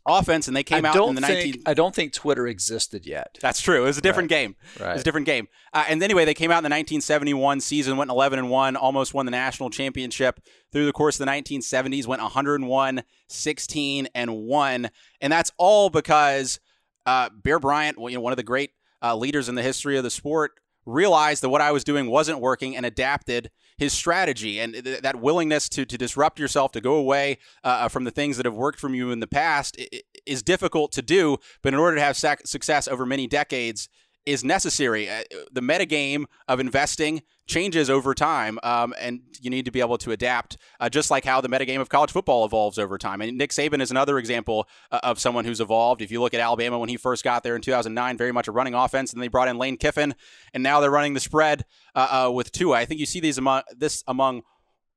offense. 0.09 0.49
And 0.49 0.57
they 0.57 0.62
came 0.62 0.85
I 0.85 0.88
out 0.88 1.09
in 1.09 1.15
the 1.15 1.21
think, 1.21 1.57
19- 1.57 1.62
I 1.67 1.75
don't 1.75 1.95
think 1.95 2.12
Twitter 2.12 2.47
existed 2.47 3.07
yet. 3.07 3.38
That's 3.41 3.61
true. 3.61 3.83
It 3.83 3.87
was 3.87 3.99
a 3.99 4.00
different 4.00 4.29
game. 4.29 4.57
It 4.77 4.83
was 4.83 5.00
a 5.03 5.05
different 5.05 5.27
game. 5.27 5.49
Uh, 5.73 5.85
and 5.88 6.03
anyway, 6.03 6.25
they 6.25 6.35
came 6.35 6.50
out 6.50 6.59
in 6.59 6.65
the 6.65 6.75
1971 6.75 7.61
season, 7.61 7.97
went 7.97 8.11
11 8.11 8.38
and 8.38 8.50
one, 8.50 8.77
almost 8.77 9.15
won 9.15 9.27
the 9.27 9.31
national 9.31 9.71
championship. 9.71 10.41
Through 10.73 10.87
the 10.87 10.93
course 10.93 11.19
of 11.19 11.27
the 11.27 11.33
1970s, 11.33 12.07
went 12.07 12.23
101, 12.23 13.03
16 13.29 14.09
and 14.15 14.37
one, 14.37 14.91
and 15.21 15.33
that's 15.33 15.50
all 15.57 15.88
because 15.88 16.61
uh, 17.07 17.31
Bear 17.43 17.59
Bryant, 17.59 17.97
you 17.99 18.11
know, 18.11 18.21
one 18.21 18.33
of 18.33 18.37
the 18.37 18.43
great 18.43 18.73
uh, 19.03 19.17
leaders 19.17 19.49
in 19.49 19.55
the 19.55 19.62
history 19.62 19.97
of 19.97 20.05
the 20.05 20.11
sport, 20.11 20.53
realized 20.88 21.42
that 21.42 21.50
what 21.50 21.61
I 21.61 21.71
was 21.71 21.85
doing 21.85 22.09
wasn't 22.09 22.40
working 22.40 22.76
and 22.76 22.87
adapted 22.87 23.50
his 23.76 23.92
strategy 23.92 24.59
and 24.59 24.73
th- 24.73 25.02
that 25.02 25.21
willingness 25.21 25.68
to, 25.71 25.85
to 25.85 25.99
disrupt 25.99 26.38
yourself, 26.38 26.73
to 26.73 26.80
go 26.80 26.95
away 26.95 27.38
uh, 27.62 27.88
from 27.88 28.04
the 28.04 28.11
things 28.11 28.37
that 28.37 28.47
have 28.47 28.54
worked 28.54 28.80
from 28.80 28.95
you 28.95 29.11
in 29.11 29.21
the 29.21 29.26
past 29.26 29.80
is 30.26 30.42
difficult 30.42 30.90
to 30.92 31.02
do. 31.02 31.37
But 31.62 31.75
in 31.75 31.78
order 31.78 31.97
to 31.97 32.02
have 32.02 32.16
sac- 32.16 32.47
success 32.47 32.88
over 32.88 33.07
many 33.07 33.26
decades, 33.26 33.88
is 34.28 34.44
necessary. 34.44 35.08
Uh, 35.08 35.23
the 35.50 35.62
metagame 35.62 36.25
of 36.47 36.61
investing 36.61 37.23
changes 37.47 37.88
over 37.88 38.14
time, 38.14 38.58
um, 38.62 38.94
and 39.00 39.20
you 39.40 39.49
need 39.49 39.64
to 39.64 39.70
be 39.70 39.80
able 39.80 39.97
to 39.97 40.12
adapt, 40.12 40.58
uh, 40.80 40.88
just 40.88 41.11
like 41.11 41.25
how 41.25 41.40
the 41.40 41.49
metagame 41.49 41.80
of 41.80 41.88
college 41.88 42.12
football 42.12 42.44
evolves 42.44 42.78
over 42.78 42.99
time. 42.99 43.23
And 43.23 43.38
Nick 43.38 43.50
Saban 43.50 43.80
is 43.80 43.90
another 43.90 44.18
example 44.18 44.68
uh, 44.92 45.00
of 45.02 45.18
someone 45.18 45.47
who's 45.47 45.61
evolved. 45.61 46.02
If 46.02 46.11
you 46.11 46.20
look 46.20 46.35
at 46.35 46.40
Alabama 46.40 46.78
when 46.78 46.90
he 46.90 46.99
first 46.99 47.25
got 47.25 47.42
there 47.42 47.56
in 47.56 47.62
2009, 47.62 48.18
very 48.18 48.32
much 48.32 48.49
a 48.49 48.52
running 48.52 48.75
offense, 48.75 49.14
and 49.14 49.23
they 49.23 49.28
brought 49.28 49.49
in 49.49 49.56
Lane 49.56 49.78
Kiffin, 49.78 50.14
and 50.52 50.62
now 50.62 50.80
they're 50.80 50.90
running 50.90 51.14
the 51.14 51.20
spread 51.20 51.64
uh, 51.94 52.26
uh, 52.26 52.30
with 52.30 52.52
Tua. 52.52 52.76
I 52.76 52.85
think 52.85 53.00
you 53.00 53.06
see 53.06 53.20
these 53.20 53.38
among 53.38 53.62
this 53.75 54.04
among 54.06 54.42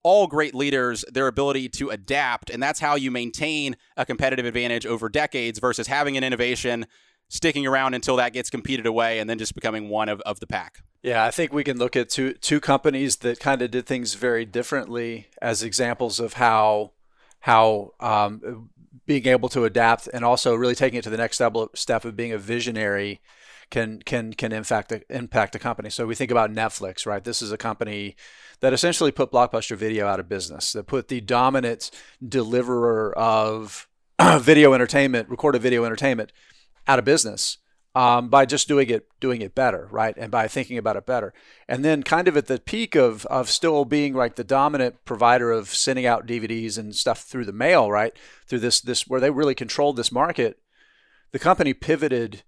all 0.03 0.27
great 0.27 0.55
leaders 0.55 1.05
their 1.11 1.27
ability 1.27 1.69
to 1.69 1.89
adapt 1.89 2.49
and 2.49 2.61
that's 2.61 2.79
how 2.79 2.95
you 2.95 3.11
maintain 3.11 3.75
a 3.97 4.03
competitive 4.03 4.45
advantage 4.45 4.83
over 4.85 5.09
decades 5.09 5.59
versus 5.59 5.85
having 5.85 6.17
an 6.17 6.23
innovation 6.23 6.87
sticking 7.31 7.65
around 7.65 7.93
until 7.93 8.17
that 8.17 8.33
gets 8.33 8.49
competed 8.49 8.85
away 8.85 9.17
and 9.17 9.29
then 9.29 9.37
just 9.37 9.55
becoming 9.55 9.87
one 9.87 10.09
of, 10.09 10.19
of 10.21 10.39
the 10.41 10.47
pack 10.47 10.83
Yeah, 11.01 11.23
I 11.23 11.31
think 11.31 11.53
we 11.53 11.63
can 11.63 11.79
look 11.79 11.95
at 11.95 12.09
two 12.09 12.33
two 12.33 12.59
companies 12.59 13.17
that 13.17 13.39
kind 13.39 13.61
of 13.61 13.71
did 13.71 13.85
things 13.87 14.13
very 14.13 14.45
differently 14.45 15.27
as 15.41 15.63
examples 15.63 16.19
of 16.19 16.33
how 16.33 16.91
how 17.41 17.93
um, 17.99 18.69
being 19.05 19.27
able 19.27 19.49
to 19.49 19.65
adapt 19.65 20.07
and 20.13 20.23
also 20.23 20.53
really 20.55 20.75
taking 20.75 20.99
it 20.99 21.03
to 21.03 21.09
the 21.09 21.17
next 21.17 21.37
step, 21.37 21.55
step 21.73 22.05
of 22.05 22.15
being 22.15 22.31
a 22.31 22.37
visionary 22.37 23.19
can 23.69 24.01
can 24.01 24.33
can 24.33 24.51
impact 24.51 24.93
impact 25.09 25.55
a 25.55 25.59
company. 25.59 25.89
So 25.89 26.05
we 26.05 26.13
think 26.13 26.29
about 26.29 26.51
Netflix, 26.51 27.05
right? 27.05 27.23
This 27.23 27.41
is 27.41 27.51
a 27.51 27.57
company 27.57 28.15
that 28.59 28.73
essentially 28.73 29.11
put 29.11 29.31
Blockbuster 29.31 29.75
Video 29.75 30.05
out 30.07 30.19
of 30.19 30.29
business. 30.29 30.73
That 30.73 30.85
put 30.85 31.07
the 31.07 31.21
dominant 31.21 31.89
deliverer 32.25 33.17
of 33.17 33.87
video 34.39 34.73
entertainment, 34.73 35.29
recorded 35.29 35.61
video 35.61 35.83
entertainment, 35.85 36.31
out 36.87 36.99
of 36.99 37.05
business 37.05 37.57
um, 37.93 38.29
by 38.29 38.45
just 38.45 38.67
doing 38.67 38.89
it 38.89 39.07
doing 39.19 39.41
it 39.41 39.53
better, 39.53 39.87
right? 39.91 40.15
And 40.17 40.31
by 40.31 40.47
thinking 40.47 40.77
about 40.77 40.95
it 40.95 41.05
better. 41.05 41.33
And 41.67 41.83
then 41.83 42.03
kind 42.03 42.27
of 42.27 42.37
at 42.37 42.47
the 42.47 42.59
peak 42.59 42.95
of 42.95 43.25
of 43.25 43.49
still 43.49 43.85
being 43.85 44.13
like 44.13 44.35
the 44.35 44.43
dominant 44.43 45.03
provider 45.05 45.51
of 45.51 45.69
sending 45.69 46.05
out 46.05 46.27
DVDs 46.27 46.77
and 46.77 46.95
stuff 46.95 47.21
through 47.21 47.45
the 47.45 47.51
mail, 47.51 47.91
right? 47.91 48.13
Through 48.47 48.59
this 48.59 48.79
this 48.79 49.07
where 49.07 49.19
they 49.19 49.29
really 49.29 49.55
controlled 49.55 49.97
this 49.97 50.11
market, 50.11 50.59
the 51.31 51.39
company 51.39 51.73
pivoted. 51.73 52.43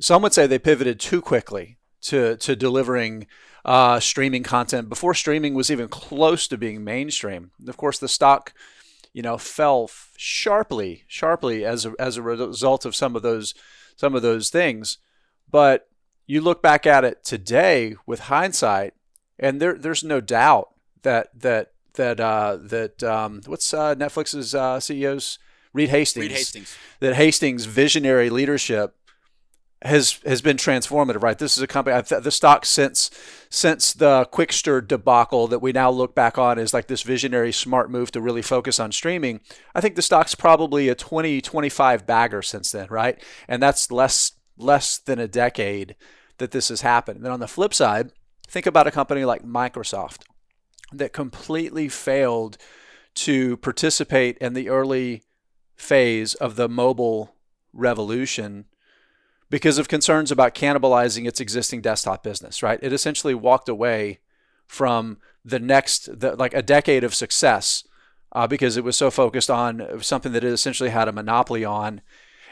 Some 0.00 0.22
would 0.22 0.32
say 0.32 0.46
they 0.46 0.58
pivoted 0.58 1.00
too 1.00 1.20
quickly 1.20 1.78
to 2.02 2.36
to 2.36 2.56
delivering 2.56 3.26
uh, 3.64 4.00
streaming 4.00 4.42
content 4.42 4.88
before 4.88 5.14
streaming 5.14 5.54
was 5.54 5.70
even 5.70 5.88
close 5.88 6.48
to 6.48 6.56
being 6.56 6.82
mainstream. 6.82 7.50
Of 7.66 7.76
course, 7.76 7.98
the 7.98 8.08
stock, 8.08 8.52
you 9.12 9.22
know, 9.22 9.36
fell 9.36 9.90
sharply, 10.16 11.04
sharply 11.06 11.64
as 11.64 11.84
a, 11.84 11.92
as 11.98 12.16
a 12.16 12.22
result 12.22 12.84
of 12.84 12.96
some 12.96 13.14
of 13.14 13.22
those 13.22 13.54
some 13.98 14.14
of 14.14 14.22
those 14.22 14.48
things. 14.48 14.98
But 15.50 15.88
you 16.26 16.40
look 16.40 16.62
back 16.62 16.86
at 16.86 17.04
it 17.04 17.24
today 17.24 17.96
with 18.06 18.20
hindsight, 18.20 18.94
and 19.38 19.60
there 19.60 19.74
there's 19.74 20.04
no 20.04 20.20
doubt 20.20 20.68
that 21.02 21.28
that 21.40 21.72
that 21.94 22.20
uh, 22.20 22.56
that 22.60 23.02
um, 23.02 23.42
what's 23.46 23.74
uh, 23.74 23.94
Netflix's 23.94 24.54
uh, 24.54 24.78
CEO's 24.78 25.38
Reed 25.72 25.88
Hastings, 25.90 26.22
Reed 26.22 26.32
Hastings. 26.32 26.76
that 27.00 27.14
Hastings' 27.16 27.64
visionary 27.64 28.30
leadership 28.30 28.94
has 29.82 30.20
has 30.26 30.42
been 30.42 30.56
transformative, 30.56 31.22
right? 31.22 31.38
This 31.38 31.56
is 31.56 31.62
a 31.62 31.66
company. 31.66 32.00
The 32.02 32.30
stock 32.30 32.66
since 32.66 33.10
since 33.48 33.92
the 33.92 34.28
Qwikster 34.32 34.86
debacle 34.86 35.46
that 35.48 35.60
we 35.60 35.72
now 35.72 35.90
look 35.90 36.14
back 36.14 36.36
on 36.36 36.58
as 36.58 36.74
like 36.74 36.88
this 36.88 37.02
visionary, 37.02 37.52
smart 37.52 37.90
move 37.90 38.10
to 38.12 38.20
really 38.20 38.42
focus 38.42 38.80
on 38.80 38.90
streaming. 38.90 39.40
I 39.74 39.80
think 39.80 39.94
the 39.94 40.02
stock's 40.02 40.34
probably 40.34 40.88
a 40.88 40.94
20, 40.94 41.40
25 41.40 42.06
bagger 42.06 42.42
since 42.42 42.72
then, 42.72 42.88
right? 42.90 43.22
And 43.46 43.62
that's 43.62 43.90
less 43.90 44.32
less 44.56 44.98
than 44.98 45.20
a 45.20 45.28
decade 45.28 45.94
that 46.38 46.50
this 46.50 46.68
has 46.68 46.80
happened. 46.80 47.16
And 47.16 47.24
then 47.24 47.32
on 47.32 47.40
the 47.40 47.46
flip 47.46 47.72
side, 47.72 48.10
think 48.48 48.66
about 48.66 48.86
a 48.86 48.92
company 48.92 49.24
like 49.24 49.44
Microsoft 49.44 50.22
that 50.92 51.12
completely 51.12 51.88
failed 51.88 52.58
to 53.14 53.56
participate 53.58 54.38
in 54.38 54.54
the 54.54 54.68
early 54.68 55.22
phase 55.76 56.34
of 56.34 56.56
the 56.56 56.68
mobile 56.68 57.36
revolution 57.72 58.64
because 59.50 59.78
of 59.78 59.88
concerns 59.88 60.30
about 60.30 60.54
cannibalizing 60.54 61.26
its 61.26 61.40
existing 61.40 61.80
desktop 61.80 62.22
business, 62.22 62.62
right? 62.62 62.78
It 62.82 62.92
essentially 62.92 63.34
walked 63.34 63.68
away 63.68 64.20
from 64.66 65.18
the 65.44 65.58
next, 65.58 66.20
the, 66.20 66.36
like 66.36 66.54
a 66.54 66.62
decade 66.62 67.04
of 67.04 67.14
success 67.14 67.84
uh, 68.32 68.46
because 68.46 68.76
it 68.76 68.84
was 68.84 68.96
so 68.96 69.10
focused 69.10 69.50
on 69.50 70.02
something 70.02 70.32
that 70.32 70.44
it 70.44 70.52
essentially 70.52 70.90
had 70.90 71.08
a 71.08 71.12
monopoly 71.12 71.64
on. 71.64 72.02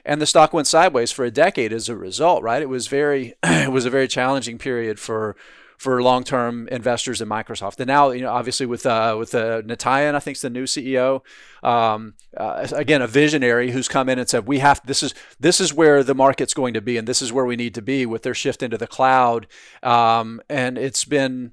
And 0.04 0.22
the 0.22 0.26
stock 0.26 0.52
went 0.52 0.66
sideways 0.66 1.12
for 1.12 1.24
a 1.24 1.30
decade 1.30 1.72
as 1.72 1.88
a 1.88 1.96
result, 1.96 2.42
right? 2.42 2.62
It 2.62 2.68
was 2.68 2.86
very, 2.86 3.34
it 3.42 3.72
was 3.72 3.84
a 3.84 3.90
very 3.90 4.08
challenging 4.08 4.56
period 4.56 4.98
for 4.98 5.36
for 5.76 6.02
long-term 6.02 6.68
investors 6.68 7.21
in 7.21 7.28
Microsoft. 7.28 7.78
And 7.78 7.87
now, 7.87 8.11
you 8.11 8.23
know, 8.23 8.33
obviously 8.33 8.66
with 8.66 8.87
uh, 8.87 9.16
with 9.18 9.35
uh, 9.35 9.62
Natayan, 9.62 10.14
I 10.14 10.21
think 10.21 10.37
is 10.37 10.42
the 10.42 10.50
new 10.50 10.64
CEO. 10.64 11.23
Um, 11.62 12.14
uh, 12.37 12.66
again, 12.73 13.02
a 13.02 13.06
visionary 13.06 13.71
who's 13.71 13.88
come 13.88 14.09
in 14.09 14.18
and 14.18 14.28
said, 14.28 14.47
"We 14.47 14.59
have 14.61 14.80
this 14.87 15.02
is 15.02 15.14
this 15.38 15.61
is 15.61 15.75
where 15.75 16.02
the 16.02 16.14
market's 16.14 16.54
going 16.54 16.75
to 16.75 16.80
be, 16.80 16.97
and 16.97 17.06
this 17.06 17.23
is 17.23 17.33
where 17.33 17.45
we 17.45 17.56
need 17.56 17.75
to 17.75 17.83
be 17.83 18.06
with 18.06 18.23
their 18.23 18.35
shift 18.35 18.62
into 18.62 18.78
the 18.78 18.87
cloud." 18.87 19.47
Um, 19.83 20.40
and 20.49 20.78
it's 20.78 21.04
been 21.04 21.52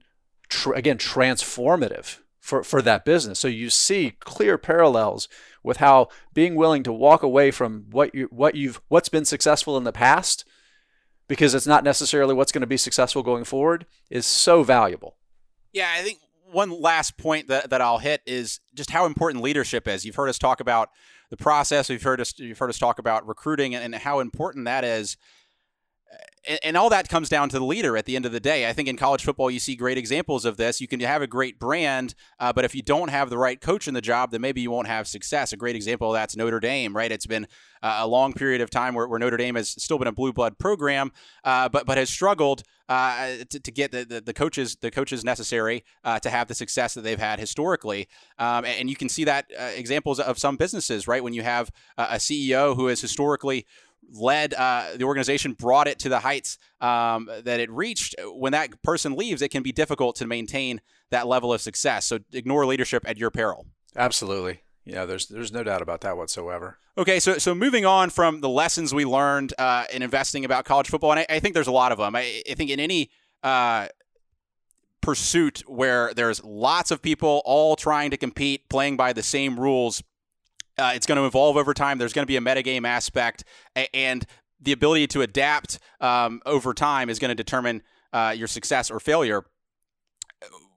tr- 0.50 0.74
again 0.74 0.98
transformative 0.98 2.20
for 2.40 2.64
for 2.64 2.82
that 2.82 3.06
business. 3.06 3.40
So 3.40 3.48
you 3.48 3.70
see 3.70 4.16
clear 4.20 4.58
parallels 4.58 5.28
with 5.64 5.78
how 5.78 6.10
being 6.34 6.56
willing 6.56 6.84
to 6.84 6.94
walk 6.94 7.24
away 7.24 7.52
from 7.52 7.86
what 7.92 8.14
you 8.14 8.28
what 8.32 8.56
you've 8.56 8.82
what's 8.88 9.10
been 9.10 9.26
successful 9.26 9.78
in 9.78 9.84
the 9.84 9.94
past 9.94 10.46
because 11.28 11.54
it's 11.54 11.68
not 11.68 11.84
necessarily 11.84 12.34
what's 12.34 12.52
going 12.52 12.62
to 12.62 12.68
be 12.68 12.78
successful 12.78 13.24
going 13.24 13.44
forward 13.44 13.86
is 14.10 14.26
so 14.26 14.64
valuable. 14.64 15.18
Yeah, 15.72 15.90
I 15.96 16.02
think 16.04 16.20
one 16.52 16.70
last 16.70 17.18
point 17.18 17.48
that, 17.48 17.70
that 17.70 17.82
I'll 17.82 17.98
hit 17.98 18.22
is 18.26 18.60
just 18.74 18.92
how 18.92 19.06
important 19.06 19.44
leadership 19.44 19.88
is. 19.88 20.06
You've 20.06 20.16
heard 20.16 20.30
us 20.30 20.38
talk 20.38 20.60
about 20.60 20.90
the 21.30 21.38
process. 21.38 21.90
We've 21.90 22.04
heard 22.04 22.22
us 22.22 22.38
you've 22.38 22.60
heard 22.60 22.70
us 22.70 22.78
talk 22.78 23.00
about 23.00 23.28
recruiting 23.28 23.74
and, 23.74 23.96
how 23.96 24.20
important 24.20 24.66
that 24.66 24.84
is. 24.84 25.18
And, 26.48 26.60
and 26.64 26.78
all 26.78 26.90
that 26.90 27.10
comes 27.10 27.30
down 27.30 27.50
to 27.50 27.60
the 27.60 27.66
leader 27.66 27.98
at 27.98 28.06
the 28.06 28.16
end 28.16 28.26
of 28.26 28.32
the 28.32 28.40
day. 28.40 28.68
I 28.68 28.74
think 28.74 28.88
in 28.88 28.98
college 28.98 29.24
football, 29.24 29.50
you 29.50 29.60
see 29.60 29.76
great 29.76 29.98
examples 29.98 30.46
of 30.46 30.58
this. 30.58 30.82
You 30.82 30.88
can 30.88 31.00
have 31.00 31.22
a 31.22 31.28
great 31.28 31.60
brand, 31.60 32.16
uh, 32.40 32.54
but 32.54 32.66
if 32.66 32.76
you 32.76 32.82
don't 32.82 33.10
have 33.10 33.30
the 33.30 33.38
right 33.38 33.60
coach 33.60 33.88
in 33.88 33.94
the 33.94 34.02
job, 34.02 34.32
then 34.32 34.42
maybe 34.42 34.62
you 34.62 34.72
won't 34.72 34.88
have 34.88 35.08
success. 35.08 35.54
A 35.54 35.58
great 35.58 35.76
example 35.76 36.10
of 36.10 36.14
that's 36.14 36.36
Notre 36.36 36.60
Dame, 36.60 36.96
right? 36.96 37.12
It's 37.12 37.26
been 37.26 37.48
uh, 37.82 38.00
a 38.00 38.08
long 38.08 38.34
period 38.34 38.62
of 38.62 38.70
time 38.70 38.94
where, 38.94 39.08
where, 39.08 39.20
Notre 39.20 39.38
Dame 39.38 39.56
has 39.56 39.70
still 39.70 39.98
been 39.98 40.08
a 40.08 40.12
blue 40.12 40.34
blood 40.34 40.58
program, 40.58 41.12
uh, 41.44 41.70
but 41.70 41.86
but 41.86 41.98
has 41.98 42.10
struggled 42.10 42.64
uh, 42.90 43.38
to, 43.50 43.60
to, 43.60 43.72
get 43.72 43.92
the, 43.92 44.06
the, 44.06 44.22
the, 44.22 44.34
coaches 44.34 44.76
the 44.82 44.92
coaches 44.92 45.24
necessary 45.24 45.84
uh, 46.04 46.20
to 46.20 46.30
have 46.30 46.48
the 46.48 46.56
success 46.56 46.94
that 46.94 47.02
they've 47.02 47.20
had 47.20 47.40
historically. 47.40 48.08
Um, 48.38 48.66
and 48.66 48.90
you 48.90 48.96
can 48.96 49.10
see 49.10 49.24
that 49.24 49.46
uh, 49.58 49.64
examples 49.76 50.20
of 50.20 50.38
some 50.38 50.58
businesses, 50.58 51.08
right? 51.08 51.24
When 51.24 51.34
you 51.34 51.44
have 51.44 51.72
a 51.98 52.16
CEO 52.16 52.76
who 52.76 52.88
has 52.88 53.02
historically 53.02 53.66
led 54.12 54.54
uh, 54.54 54.90
the 54.96 55.04
organization, 55.04 55.54
brought 55.54 55.88
it 55.88 56.00
to 56.00 56.10
the 56.10 56.20
heights 56.20 56.58
um, 56.82 57.30
that 57.44 57.60
it 57.60 57.70
reached. 57.72 58.16
When 58.24 58.52
that 58.52 58.82
person 58.84 59.16
leaves, 59.16 59.42
it 59.42 59.50
can 59.50 59.64
be 59.64 59.72
difficult 59.72 60.16
to 60.18 60.28
maintain 60.28 60.82
that 61.12 61.28
level 61.28 61.54
of 61.54 61.62
success. 61.62 62.06
So 62.06 62.20
ignore 62.32 62.66
leadership 62.66 63.04
at 63.08 63.18
your 63.18 63.32
peril. 63.32 63.66
Absolutely. 63.96 64.62
Yeah, 64.86 65.06
there's 65.06 65.28
there's 65.28 65.54
no 65.54 65.64
doubt 65.64 65.82
about 65.82 66.02
that 66.02 66.18
whatsoever. 66.18 66.78
Okay, 66.98 67.20
so 67.20 67.38
so 67.38 67.56
moving 67.56 67.86
on 67.86 68.10
from 68.10 68.42
the 68.42 68.50
lessons 68.50 68.94
we 68.94 69.06
learned 69.06 69.54
uh, 69.58 69.86
in 69.94 70.02
investing 70.02 70.44
about 70.44 70.66
college 70.66 70.90
football, 70.90 71.12
and 71.12 71.22
I, 71.22 71.26
I, 71.30 71.40
think 71.40 71.54
there's 71.54 71.68
a 71.68 71.72
lot 71.72 71.94
of 71.94 71.98
them. 71.98 72.16
I, 72.16 72.44
I 72.50 72.54
think 72.56 72.70
in 72.70 72.82
any 72.82 73.10
uh, 73.44 73.88
pursuit 75.00 75.64
where 75.68 76.14
there's 76.14 76.44
lots 76.44 76.92
of 76.92 77.02
people 77.02 77.42
all 77.46 77.76
trying 77.76 78.12
to 78.12 78.18
compete, 78.18 78.68
playing 78.70 78.98
by 78.98 79.14
the 79.14 79.24
same 79.24 79.60
rules, 79.60 80.04
uh, 80.78 80.92
it's 80.96 81.06
going 81.06 81.18
to 81.18 81.26
evolve 81.26 81.58
over 81.58 81.74
time. 81.74 81.98
There's 81.98 82.14
going 82.14 82.24
to 82.24 82.28
be 82.28 82.38
a 82.38 82.42
metagame 82.42 82.88
aspect, 82.88 83.44
and 83.94 84.26
the 84.62 84.72
ability 84.72 85.08
to 85.08 85.22
adapt 85.22 85.80
um, 86.00 86.42
over 86.46 86.74
time 86.74 87.10
is 87.10 87.20
going 87.20 87.30
to 87.30 87.36
determine 87.36 87.84
uh, 88.12 88.34
your 88.36 88.48
success 88.48 88.90
or 88.90 89.00
failure. 89.00 89.44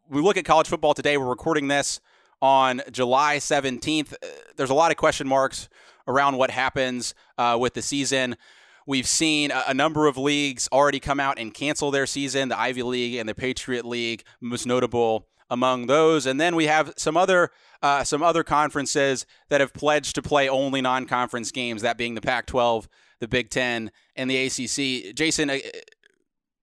We 0.08 0.20
look 0.20 0.36
at 0.36 0.44
college 0.44 0.68
football 0.68 0.94
today. 0.94 1.16
We're 1.16 1.26
recording 1.26 1.68
this 1.68 2.00
on 2.40 2.82
July 2.90 3.36
17th. 3.38 4.12
Uh, 4.12 4.26
there's 4.56 4.70
a 4.70 4.74
lot 4.74 4.90
of 4.90 4.96
question 4.96 5.26
marks 5.26 5.68
around 6.06 6.36
what 6.36 6.50
happens 6.50 7.14
uh, 7.38 7.56
with 7.58 7.74
the 7.74 7.82
season. 7.82 8.36
We've 8.86 9.06
seen 9.06 9.50
a, 9.50 9.74
number 9.74 10.06
of 10.06 10.16
leagues 10.16 10.68
already 10.70 11.00
come 11.00 11.18
out 11.18 11.40
and 11.40 11.52
cancel 11.52 11.90
their 11.90 12.06
season, 12.06 12.50
the 12.50 12.58
Ivy 12.58 12.84
League 12.84 13.16
and 13.16 13.28
the 13.28 13.34
Patriot 13.34 13.84
League, 13.84 14.22
most 14.40 14.64
notable 14.64 15.26
among 15.50 15.86
those. 15.86 16.24
And 16.24 16.40
then 16.40 16.54
we 16.54 16.66
have 16.66 16.92
some 16.96 17.16
other 17.16 17.50
uh, 17.82 18.04
some 18.04 18.22
other 18.22 18.42
conferences 18.44 19.26
that 19.48 19.60
have 19.60 19.72
pledged 19.72 20.14
to 20.14 20.22
play 20.22 20.48
only 20.48 20.80
non-conference 20.80 21.50
games, 21.52 21.82
that 21.82 21.96
being 21.98 22.14
the 22.14 22.20
Pac-12, 22.20 22.86
the 23.20 23.28
Big 23.28 23.50
Ten, 23.50 23.90
and 24.14 24.30
the 24.30 24.36
ACC. 24.46 25.14
Jason, 25.14 25.50
uh, 25.50 25.58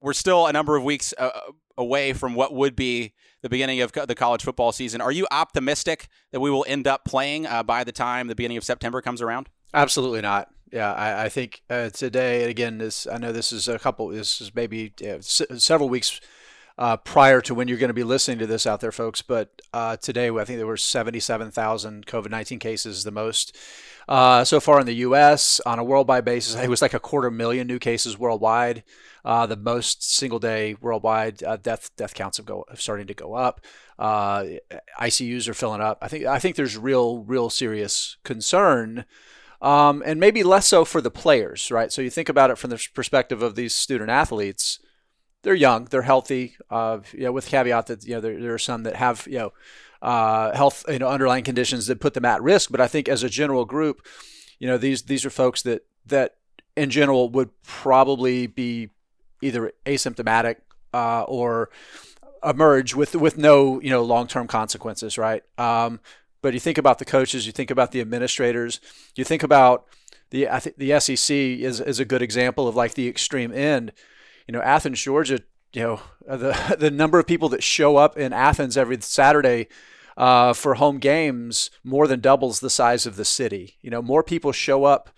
we're 0.02 0.14
still 0.14 0.48
a 0.48 0.54
number 0.54 0.76
of 0.76 0.84
weeks 0.84 1.14
uh, 1.18 1.32
away 1.78 2.14
from 2.14 2.36
what 2.36 2.54
would 2.54 2.76
be 2.76 3.14
the 3.42 3.50
beginning 3.50 3.82
of 3.82 3.92
the 3.92 4.16
college 4.16 4.44
football 4.44 4.72
season. 4.72 5.02
Are 5.02 5.12
you 5.12 5.28
optimistic 5.32 6.08
that 6.32 6.40
we 6.40 6.50
will 6.50 6.66
end 6.68 6.88
up 6.88 7.06
playing 7.06 7.46
uh, 7.46 7.64
by 7.64 7.84
the 7.84 7.92
time 7.92 8.28
the 8.28 8.36
beginning 8.36 8.58
of 8.58 8.64
September 8.64 9.02
comes 9.02 9.22
around? 9.22 9.50
Absolutely 9.74 10.22
not. 10.22 10.50
Yeah, 10.72 10.94
I, 10.94 11.26
I 11.26 11.30
think 11.30 11.62
uh, 11.70 11.90
today, 11.90 12.50
again, 12.50 12.80
this 12.80 13.06
I 13.06 13.18
know 13.18 13.32
this 13.32 13.52
is 13.52 13.68
a 13.68 13.78
couple, 13.78 14.08
this 14.08 14.42
is 14.42 14.56
maybe 14.56 14.94
s- 15.02 15.42
several 15.58 15.88
weeks 15.88 16.20
uh, 16.78 16.98
prior 16.98 17.40
to 17.42 17.54
when 17.54 17.68
you're 17.68 17.78
going 17.78 17.90
to 17.90 17.94
be 17.94 18.04
listening 18.04 18.40
to 18.40 18.48
this 18.48 18.66
out 18.66 18.82
there, 18.82 18.92
folks. 18.92 19.22
But 19.22 19.62
uh, 19.74 19.98
today, 19.98 20.30
I 20.30 20.44
think 20.44 20.58
there 20.58 20.68
were 20.68 20.78
77,000 20.78 22.06
COVID 22.06 22.30
19 22.30 22.60
cases, 22.60 23.04
the 23.04 23.12
most 23.12 23.56
uh, 24.08 24.44
so 24.44 24.60
far 24.60 24.80
in 24.80 24.86
the 24.86 24.96
U.S. 24.96 25.62
on 25.66 25.80
a 25.80 25.84
worldwide 25.84 26.26
basis. 26.26 26.56
It 26.56 26.70
was 26.70 26.82
like 26.82 26.94
a 26.94 27.00
quarter 27.00 27.30
million 27.30 27.68
new 27.68 27.80
cases 27.80 28.18
worldwide. 28.18 28.84
Uh, 29.24 29.46
the 29.46 29.56
most 29.56 30.04
single 30.04 30.40
day 30.40 30.76
worldwide 30.82 31.44
uh, 31.44 31.58
death 31.58 31.92
death 31.96 32.14
counts 32.14 32.38
have 32.38 32.46
go 32.46 32.66
starting 32.76 33.08
to 33.08 33.14
go 33.14 33.34
up. 33.34 33.62
Uh, 33.98 34.46
ICUs 35.00 35.48
are 35.48 35.54
filling 35.54 35.80
up. 35.82 36.00
I 36.02 36.08
think 36.08 36.26
I 36.26 36.40
think 36.40 36.56
there's 36.56 36.78
real 36.78 37.24
real 37.24 37.50
serious 37.50 38.18
concern. 38.24 39.06
Um, 39.62 40.04
and 40.06 40.20
maybe 40.20 40.44
less 40.44 40.68
so 40.68 40.84
for 40.84 41.00
the 41.00 41.10
players, 41.10 41.72
right? 41.72 41.90
So 41.90 42.02
you 42.02 42.10
think 42.10 42.28
about 42.28 42.52
it 42.52 42.58
from 42.58 42.70
the 42.70 42.86
perspective 42.94 43.42
of 43.42 43.56
these 43.56 43.74
student 43.74 44.10
athletes 44.10 44.80
they're 45.44 45.54
young, 45.54 45.86
they're 45.86 46.02
healthy. 46.02 46.56
Uh, 46.70 47.00
you 47.12 47.26
know, 47.26 47.32
with 47.32 47.46
caveat 47.48 47.88
that 47.88 48.06
you 48.06 48.16
know 48.16 48.22
there, 48.22 48.40
there 48.42 48.54
are 48.54 48.60
some 48.60 48.84
that 48.84 48.96
have 48.96 49.28
you 49.30 49.38
know 49.38 49.54
uh, 50.02 50.56
health 50.56 50.84
you 50.88 51.00
know 51.00 51.08
underlying 51.08 51.44
conditions 51.44 51.88
that 51.88 52.00
put 52.00 52.14
them 52.14 52.26
at 52.26 52.42
risk. 52.42 52.72
But 52.72 52.82
I 52.82 52.88
think 52.88 53.08
as 53.08 53.24
a 53.24 53.30
general 53.30 53.66
group, 53.66 54.06
you 54.58 54.68
know 54.68 54.78
these 54.78 55.04
these 55.04 55.26
are 55.26 55.30
folks 55.30 55.62
that 55.64 55.86
that 56.06 56.36
in 56.76 56.90
general 56.90 57.30
would 57.30 57.50
probably 57.64 58.48
be 58.48 58.90
either 59.42 59.72
asymptomatic 59.86 60.58
uh, 60.94 61.24
or 61.24 61.70
emerge 62.44 62.96
with 62.96 63.16
with 63.16 63.38
no 63.38 63.80
you 63.82 63.90
know 63.90 64.02
long 64.02 64.28
term 64.28 64.48
consequences, 64.48 65.18
right? 65.18 65.44
Um, 65.58 66.00
but 66.42 66.54
you 66.54 66.60
think 66.60 66.78
about 66.78 67.00
the 67.00 67.06
coaches, 67.06 67.46
you 67.46 67.52
think 67.52 67.72
about 67.72 67.92
the 67.92 68.02
administrators, 68.02 68.80
you 69.16 69.24
think 69.24 69.44
about 69.44 69.86
the 70.30 70.48
I 70.50 70.60
think 70.60 70.78
the 70.78 71.00
SEC 71.00 71.36
is 71.36 71.82
is 71.82 72.00
a 72.00 72.06
good 72.06 72.22
example 72.22 72.68
of 72.68 72.76
like 72.76 72.94
the 72.94 73.08
extreme 73.08 73.54
end 73.54 73.92
you 74.48 74.52
know, 74.52 74.62
Athens, 74.62 75.02
Georgia, 75.02 75.40
you 75.74 75.82
know, 75.82 76.02
the 76.26 76.76
the 76.80 76.92
number 76.92 77.20
of 77.20 77.28
people 77.28 77.50
that 77.50 77.64
show 77.64 77.98
up 77.98 78.18
in 78.18 78.34
Athens 78.34 78.78
every 78.78 79.00
Saturday 79.02 79.68
uh, 80.18 80.54
for 80.54 80.76
home 80.76 81.00
games 81.00 81.72
more 81.84 82.08
than 82.08 82.20
doubles 82.20 82.60
the 82.60 82.70
size 82.70 83.06
of 83.06 83.16
the 83.16 83.26
city. 83.26 83.76
You 83.82 83.90
know, 83.90 84.02
more 84.02 84.24
people 84.24 84.52
show 84.52 84.86
up 84.86 85.10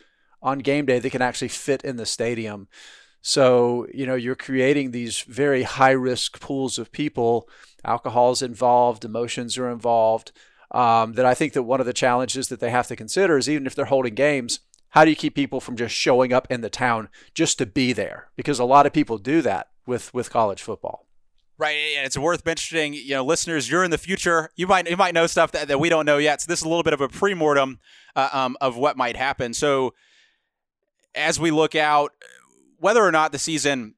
on 0.42 0.60
game 0.60 0.86
day 0.86 1.00
that 1.00 1.10
can 1.10 1.22
actually 1.22 1.50
fit 1.50 1.84
in 1.84 1.98
the 1.98 2.06
stadium. 2.06 2.68
So, 3.22 3.88
you 3.94 4.06
know, 4.06 4.16
you're 4.16 4.36
creating 4.36 4.92
these 4.92 5.22
very 5.22 5.64
high 5.64 5.92
risk 5.92 6.40
pools 6.40 6.78
of 6.78 6.92
people. 6.92 7.50
Alcohol 7.84 8.32
is 8.32 8.44
involved, 8.44 9.04
emotions 9.04 9.58
are 9.58 9.70
involved. 9.70 10.32
Um, 10.72 11.14
that 11.14 11.26
I 11.26 11.34
think 11.34 11.54
that 11.54 11.64
one 11.64 11.80
of 11.80 11.86
the 11.86 11.94
challenges 11.94 12.50
that 12.50 12.60
they 12.60 12.70
have 12.70 12.88
to 12.88 12.96
consider 12.96 13.38
is 13.38 13.50
even 13.50 13.66
if 13.66 13.76
they're 13.76 13.86
holding 13.86 14.14
games, 14.14 14.60
how 14.96 15.04
do 15.04 15.10
you 15.12 15.16
keep 15.16 15.36
people 15.36 15.60
from 15.60 15.76
just 15.76 15.94
showing 15.94 16.32
up 16.32 16.48
in 16.50 16.62
the 16.62 16.70
town 16.70 17.10
just 17.34 17.58
to 17.58 17.66
be 17.66 17.92
there? 17.92 18.30
Because 18.38 18.60
a 18.60 18.64
lot 18.64 18.86
of 18.86 18.94
people 18.94 19.18
do 19.18 19.42
that 19.42 19.68
with 19.86 20.14
with 20.14 20.30
college 20.30 20.62
football. 20.62 21.06
Right, 21.58 21.96
and 21.98 22.06
it's 22.06 22.18
worth 22.18 22.46
mentioning, 22.46 22.94
you 22.94 23.12
know, 23.12 23.24
listeners, 23.24 23.70
you're 23.70 23.84
in 23.84 23.92
the 23.92 23.98
future. 23.98 24.50
You 24.56 24.68
might 24.68 24.90
you 24.90 24.98
might 24.98 25.14
know 25.14 25.28
stuff 25.28 25.52
that, 25.52 25.68
that 25.68 25.80
we 25.82 25.90
don't 25.90 26.06
know 26.06 26.18
yet. 26.18 26.42
So 26.42 26.46
this 26.48 26.60
is 26.60 26.66
a 26.66 26.70
little 26.70 26.84
bit 26.84 26.94
of 26.94 27.02
a 27.02 27.10
pre-mortem 27.10 27.80
uh, 28.16 28.30
um, 28.32 28.58
of 28.62 28.78
what 28.78 28.96
might 28.96 29.18
happen. 29.18 29.54
So 29.54 29.94
as 31.14 31.40
we 31.40 31.52
look 31.52 31.76
out, 31.76 32.14
whether 32.78 33.04
or 33.04 33.12
not 33.12 33.34
the 33.34 33.40
season 33.40 33.96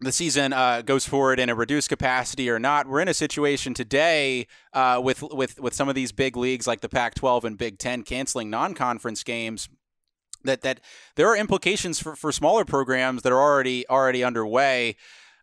the 0.00 0.12
season 0.12 0.52
uh, 0.52 0.82
goes 0.82 1.06
forward 1.06 1.38
in 1.38 1.48
a 1.48 1.54
reduced 1.54 1.88
capacity 1.88 2.50
or 2.50 2.58
not, 2.58 2.88
we're 2.88 3.00
in 3.00 3.08
a 3.08 3.14
situation 3.14 3.72
today 3.72 4.48
uh, 4.72 5.00
with 5.02 5.22
with 5.22 5.60
with 5.60 5.74
some 5.74 5.88
of 5.88 5.94
these 5.94 6.10
big 6.10 6.36
leagues 6.36 6.66
like 6.66 6.80
the 6.80 6.88
Pac-12 6.88 7.44
and 7.44 7.56
Big 7.56 7.78
Ten 7.78 8.02
canceling 8.02 8.50
non-conference 8.50 9.22
games 9.22 9.68
that 10.44 10.62
that 10.62 10.80
there 11.16 11.28
are 11.28 11.36
implications 11.36 12.00
for, 12.00 12.16
for 12.16 12.32
smaller 12.32 12.64
programs 12.64 13.22
that 13.22 13.32
are 13.32 13.40
already 13.40 13.88
already 13.88 14.22
underway. 14.24 14.96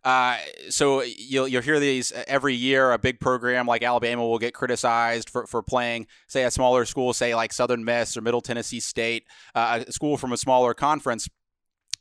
Uh, 0.04 0.36
so 0.68 1.02
you'll 1.02 1.46
you'll 1.46 1.62
hear 1.62 1.78
these 1.78 2.12
every 2.26 2.54
year. 2.54 2.92
A 2.92 2.98
big 2.98 3.20
program 3.20 3.66
like 3.66 3.82
Alabama 3.82 4.26
will 4.26 4.38
get 4.38 4.52
criticized 4.52 5.30
for, 5.30 5.46
for 5.46 5.62
playing, 5.62 6.06
say, 6.26 6.42
a 6.44 6.50
smaller 6.50 6.84
school, 6.84 7.12
say 7.12 7.34
like 7.34 7.52
Southern 7.52 7.84
Miss 7.84 8.16
or 8.16 8.20
Middle 8.20 8.40
Tennessee 8.40 8.80
State, 8.80 9.24
uh, 9.54 9.84
a 9.86 9.92
school 9.92 10.16
from 10.16 10.32
a 10.32 10.36
smaller 10.36 10.74
conference. 10.74 11.28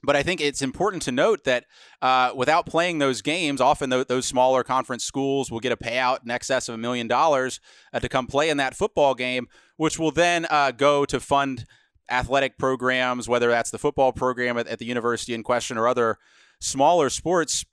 But 0.03 0.15
I 0.15 0.23
think 0.23 0.41
it's 0.41 0.63
important 0.63 1.03
to 1.03 1.11
note 1.11 1.43
that 1.43 1.65
uh, 2.01 2.31
without 2.35 2.65
playing 2.65 2.97
those 2.97 3.21
games, 3.21 3.61
often 3.61 3.91
th- 3.91 4.07
those 4.07 4.25
smaller 4.25 4.63
conference 4.63 5.05
schools 5.05 5.51
will 5.51 5.59
get 5.59 5.71
a 5.71 5.77
payout 5.77 6.23
in 6.23 6.31
excess 6.31 6.67
of 6.67 6.75
a 6.75 6.77
million 6.79 7.07
dollars 7.07 7.59
uh, 7.93 7.99
to 7.99 8.09
come 8.09 8.25
play 8.25 8.49
in 8.49 8.57
that 8.57 8.75
football 8.75 9.13
game, 9.13 9.47
which 9.77 9.99
will 9.99 10.09
then 10.09 10.47
uh, 10.49 10.71
go 10.71 11.05
to 11.05 11.19
fund 11.19 11.65
athletic 12.09 12.57
programs, 12.57 13.27
whether 13.27 13.49
that's 13.49 13.71
the 13.71 13.79
football 13.79 14.11
program 14.11 14.57
at, 14.57 14.67
at 14.67 14.79
the 14.79 14.85
university 14.85 15.33
in 15.33 15.43
question 15.43 15.77
or 15.77 15.87
other 15.87 16.17
smaller 16.59 17.09
sports. 17.09 17.65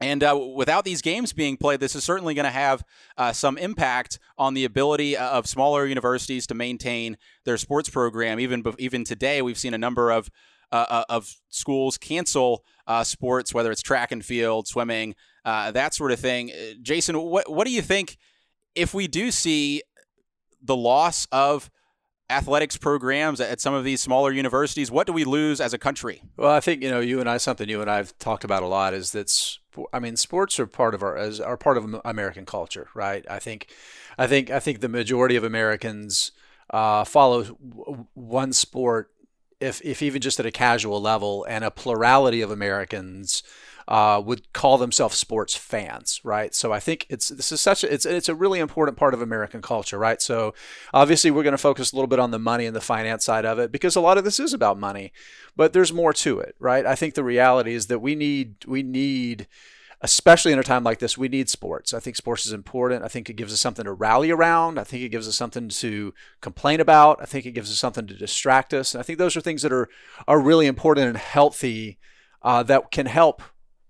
And 0.00 0.22
uh, 0.22 0.38
without 0.54 0.84
these 0.84 1.00
games 1.00 1.32
being 1.32 1.56
played, 1.56 1.80
this 1.80 1.94
is 1.94 2.04
certainly 2.04 2.34
going 2.34 2.44
to 2.44 2.50
have 2.50 2.84
uh, 3.16 3.32
some 3.32 3.56
impact 3.56 4.18
on 4.36 4.52
the 4.54 4.64
ability 4.64 5.16
of 5.16 5.46
smaller 5.46 5.86
universities 5.86 6.46
to 6.48 6.54
maintain 6.54 7.16
their 7.44 7.56
sports 7.56 7.88
program. 7.88 8.38
Even 8.38 8.62
even 8.78 9.04
today, 9.04 9.40
we've 9.40 9.56
seen 9.56 9.72
a 9.72 9.78
number 9.78 10.10
of 10.10 10.28
uh, 10.70 10.84
uh 10.88 11.04
of 11.08 11.34
schools 11.48 11.96
cancel 11.96 12.62
uh, 12.86 13.04
sports, 13.04 13.54
whether 13.54 13.70
it's 13.70 13.80
track 13.80 14.12
and 14.12 14.22
field, 14.22 14.68
swimming, 14.68 15.14
uh, 15.46 15.70
that 15.70 15.94
sort 15.94 16.12
of 16.12 16.20
thing. 16.20 16.52
Jason, 16.82 17.18
what 17.18 17.50
what 17.50 17.66
do 17.66 17.72
you 17.72 17.82
think 17.82 18.18
if 18.74 18.92
we 18.92 19.08
do 19.08 19.30
see 19.30 19.82
the 20.62 20.76
loss 20.76 21.26
of 21.32 21.70
athletics 22.28 22.76
programs 22.76 23.40
at 23.40 23.60
some 23.60 23.74
of 23.74 23.84
these 23.84 24.00
smaller 24.00 24.32
universities? 24.32 24.90
What 24.90 25.06
do 25.06 25.12
we 25.12 25.24
lose 25.24 25.60
as 25.60 25.72
a 25.72 25.78
country? 25.78 26.22
Well, 26.36 26.50
I 26.50 26.60
think 26.60 26.82
you 26.82 26.90
know 26.90 27.00
you 27.00 27.20
and 27.20 27.28
I 27.28 27.36
something 27.38 27.68
you 27.68 27.80
and 27.80 27.90
I 27.90 27.96
have 27.96 28.16
talked 28.18 28.44
about 28.44 28.62
a 28.62 28.66
lot 28.66 28.94
is 28.94 29.12
that 29.12 29.58
I 29.92 29.98
mean 29.98 30.16
sports 30.16 30.58
are 30.58 30.66
part 30.66 30.94
of 30.94 31.02
our 31.02 31.16
as 31.16 31.40
are 31.40 31.56
part 31.56 31.76
of 31.76 32.00
American 32.04 32.46
culture, 32.46 32.88
right? 32.94 33.24
I 33.30 33.38
think, 33.38 33.68
I 34.18 34.26
think 34.26 34.50
I 34.50 34.60
think 34.60 34.80
the 34.80 34.88
majority 34.88 35.36
of 35.36 35.44
Americans 35.44 36.32
uh, 36.70 37.04
follow 37.04 37.44
one 38.14 38.52
sport 38.52 39.10
if 39.60 39.80
if 39.84 40.02
even 40.02 40.20
just 40.20 40.40
at 40.40 40.46
a 40.46 40.50
casual 40.50 41.00
level, 41.00 41.44
and 41.48 41.64
a 41.64 41.70
plurality 41.70 42.42
of 42.42 42.50
Americans 42.50 43.42
uh, 43.88 44.20
would 44.24 44.52
call 44.52 44.78
themselves 44.78 45.16
sports 45.16 45.54
fans, 45.54 46.20
right? 46.24 46.54
So 46.54 46.72
I 46.72 46.80
think 46.80 47.06
it's 47.08 47.28
this 47.28 47.52
is 47.52 47.60
such 47.60 47.84
a, 47.84 47.92
it's 47.92 48.04
it's 48.04 48.28
a 48.28 48.34
really 48.34 48.58
important 48.58 48.98
part 48.98 49.14
of 49.14 49.22
American 49.22 49.62
culture, 49.62 49.98
right? 49.98 50.20
So 50.20 50.54
obviously 50.92 51.30
we're 51.30 51.44
going 51.44 51.52
to 51.52 51.58
focus 51.58 51.92
a 51.92 51.96
little 51.96 52.08
bit 52.08 52.18
on 52.18 52.32
the 52.32 52.38
money 52.38 52.66
and 52.66 52.74
the 52.74 52.80
finance 52.80 53.24
side 53.24 53.44
of 53.44 53.58
it 53.58 53.70
because 53.70 53.94
a 53.94 54.00
lot 54.00 54.18
of 54.18 54.24
this 54.24 54.40
is 54.40 54.52
about 54.52 54.78
money, 54.78 55.12
but 55.54 55.72
there's 55.72 55.92
more 55.92 56.12
to 56.14 56.40
it, 56.40 56.56
right? 56.58 56.84
I 56.84 56.96
think 56.96 57.14
the 57.14 57.24
reality 57.24 57.74
is 57.74 57.86
that 57.86 58.00
we 58.00 58.14
need 58.14 58.56
we 58.66 58.82
need 58.82 59.46
especially 60.02 60.52
in 60.52 60.58
a 60.58 60.62
time 60.62 60.84
like 60.84 60.98
this, 60.98 61.16
we 61.16 61.28
need 61.28 61.48
sports. 61.48 61.94
I 61.94 62.00
think 62.00 62.16
sports 62.16 62.44
is 62.44 62.52
important. 62.52 63.02
I 63.02 63.08
think 63.08 63.30
it 63.30 63.36
gives 63.36 63.52
us 63.52 63.60
something 63.60 63.84
to 63.86 63.92
rally 63.92 64.30
around. 64.30 64.78
I 64.78 64.84
think 64.84 65.02
it 65.02 65.08
gives 65.08 65.26
us 65.26 65.36
something 65.36 65.68
to 65.68 66.12
complain 66.42 66.80
about. 66.80 67.20
I 67.22 67.24
think 67.24 67.46
it 67.46 67.52
gives 67.52 67.70
us 67.70 67.78
something 67.78 68.06
to 68.06 68.14
distract 68.14 68.74
us. 68.74 68.94
And 68.94 69.00
I 69.00 69.02
think 69.02 69.18
those 69.18 69.36
are 69.36 69.40
things 69.40 69.62
that 69.62 69.72
are 69.72 69.88
are 70.28 70.40
really 70.40 70.66
important 70.66 71.06
and 71.06 71.16
healthy 71.16 71.98
uh, 72.42 72.62
that 72.64 72.90
can 72.90 73.06
help 73.06 73.42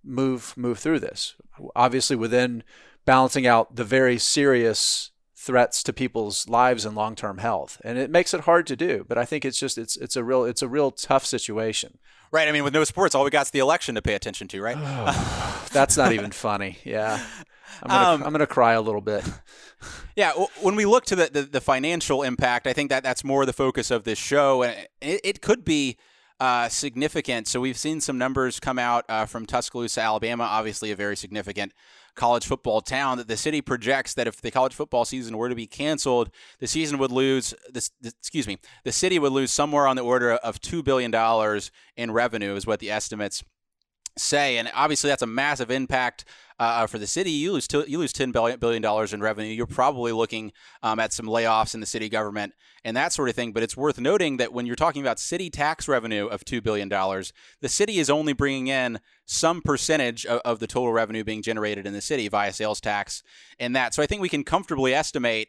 move 0.07 0.55
move 0.57 0.79
through 0.79 1.01
this. 1.01 1.35
Obviously, 1.75 2.17
within 2.17 2.63
balancing 3.05 3.47
out 3.47 3.77
the 3.77 3.85
very 3.85 4.19
serious 4.19 5.11
threats 5.35 5.83
to 5.85 5.93
people's 5.93 6.49
lives 6.49 6.85
and 6.85 6.97
long-term 6.97 7.39
health, 7.39 7.81
and 7.85 7.99
it 7.99 8.11
makes 8.11 8.35
it 8.35 8.43
hard 8.43 8.67
to 8.67 8.77
do. 8.77 9.05
But 9.09 9.19
I 9.19 9.25
think 9.25 9.45
it's 9.45 9.59
just 9.59 9.79
it's 9.79 9.97
it's 9.97 10.17
a 10.17 10.25
real 10.25 10.45
it's 10.45 10.63
a 10.63 10.69
real 10.69 10.91
tough 10.91 11.25
situation. 11.25 11.99
Right. 12.33 12.49
I 12.49 12.53
mean, 12.53 12.65
with 12.65 12.75
no 12.75 12.85
sports, 12.85 13.15
all 13.15 13.25
we 13.25 13.31
got 13.31 13.47
is 13.47 13.51
the 13.51 13.61
election 13.61 13.95
to 13.95 14.03
pay 14.03 14.15
attention 14.15 14.49
to, 14.49 14.61
right? 14.61 14.77
That's 15.73 15.97
not 15.97 16.13
even 16.13 16.33
funny. 16.33 16.79
Yeah. 16.85 17.25
I'm 17.83 17.89
gonna, 17.89 18.09
um, 18.09 18.23
I'm 18.25 18.33
gonna 18.33 18.47
cry 18.47 18.73
a 18.73 18.81
little 18.81 19.01
bit. 19.01 19.25
Yeah, 20.17 20.33
when 20.63 20.77
we 20.77 20.87
look 20.87 21.05
to 21.07 21.17
the, 21.17 21.29
the, 21.31 21.43
the, 21.43 21.61
financial 21.61 22.23
impact, 22.23 22.67
I 22.67 22.73
think 22.73 22.89
that 22.89 23.03
that's 23.03 23.23
more 23.23 23.45
the 23.45 23.53
focus 23.53 23.91
of 23.91 24.05
this 24.05 24.19
show, 24.19 24.63
and 24.63 24.75
it, 25.03 25.21
it 25.23 25.43
could 25.43 25.63
be 25.63 25.99
uh, 26.41 26.69
significant. 26.69 27.49
So 27.49 27.61
we've 27.61 27.79
seen 27.79 28.01
some 28.01 28.19
numbers 28.19 28.61
come 28.61 28.79
out 28.79 29.05
uh, 29.09 29.27
from 29.27 29.47
Tuscaloosa, 29.47 30.01
Alabama, 30.01 30.45
obviously 30.45 30.91
a 30.91 30.97
very 30.97 31.17
significant 31.17 31.73
college 32.15 32.47
football 32.47 32.81
town. 32.81 33.19
That 33.19 33.29
the 33.29 33.37
city 33.37 33.61
projects 33.61 34.15
that 34.15 34.27
if 34.27 34.41
the 34.41 34.51
college 34.51 34.75
football 34.75 35.05
season 35.05 35.37
were 35.37 35.49
to 35.49 35.55
be 35.55 35.67
canceled, 35.67 36.31
the 36.59 36.67
season 36.67 36.99
would 36.99 37.13
lose. 37.13 37.55
This, 37.73 37.91
excuse 38.03 38.47
me, 38.47 38.59
the 38.85 38.93
city 38.93 39.19
would 39.19 39.33
lose 39.33 39.51
somewhere 39.51 39.87
on 39.87 39.97
the 39.97 40.03
order 40.03 40.33
of 40.33 40.61
two 40.61 40.83
billion 40.83 41.11
dollars 41.11 41.71
in 41.97 42.11
revenue, 42.11 42.55
is 42.55 42.67
what 42.67 42.81
the 42.81 42.91
estimates 42.91 43.43
say. 44.17 44.59
And 44.59 44.71
obviously, 44.75 45.09
that's 45.09 45.23
a 45.23 45.27
massive 45.27 45.71
impact 45.71 46.25
uh, 46.59 46.63
uh 46.63 46.87
for 46.87 46.99
the 46.99 47.07
city. 47.07 47.31
You 47.31 47.53
lose 47.53 47.69
t- 47.69 47.85
you 47.87 47.99
lose 47.99 48.13
ten 48.13 48.33
billion 48.33 48.83
dollars 48.83 49.13
in 49.13 49.21
revenue. 49.21 49.51
You're 49.51 49.67
probably 49.67 50.13
looking 50.13 50.53
um, 50.83 50.99
at 50.99 51.13
some 51.13 51.27
layoffs 51.27 51.75
in 51.75 51.81
the 51.81 51.87
city 51.87 52.09
government 52.09 52.55
and 52.85 52.97
that 52.97 53.13
sort 53.13 53.29
of 53.29 53.35
thing. 53.35 53.53
But 53.53 53.63
it's 53.63 53.77
worth 53.77 53.99
noting 53.99 54.37
that 54.39 54.53
when 54.53 54.65
you're 54.65 54.77
talking 54.77 55.03
about 55.03 55.19
city 55.19 55.51
tax 55.51 55.89
revenue 55.89 56.27
of 56.27 56.45
two 56.45 56.61
billion 56.61 56.89
dollars, 56.89 57.33
the 57.61 57.69
city 57.69 57.99
is 57.99 58.09
only 58.09 58.33
bringing 58.33 58.69
in 58.69 59.01
some 59.27 59.61
percentage 59.61 60.25
of, 60.25 60.41
of 60.45 60.59
the 60.61 60.67
total 60.67 60.93
revenue 60.93 61.25
being 61.25 61.43
generated 61.43 61.87
in 61.87 61.93
the 61.93 62.01
city 62.01 62.29
via 62.29 62.53
sales 62.53 62.81
tax 62.81 63.23
and 63.59 63.75
that. 63.75 63.93
So 63.93 64.03
I 64.03 64.07
think 64.07 64.23
we 64.23 64.29
can 64.29 64.45
comfortably 64.45 64.95
estimate 64.95 65.49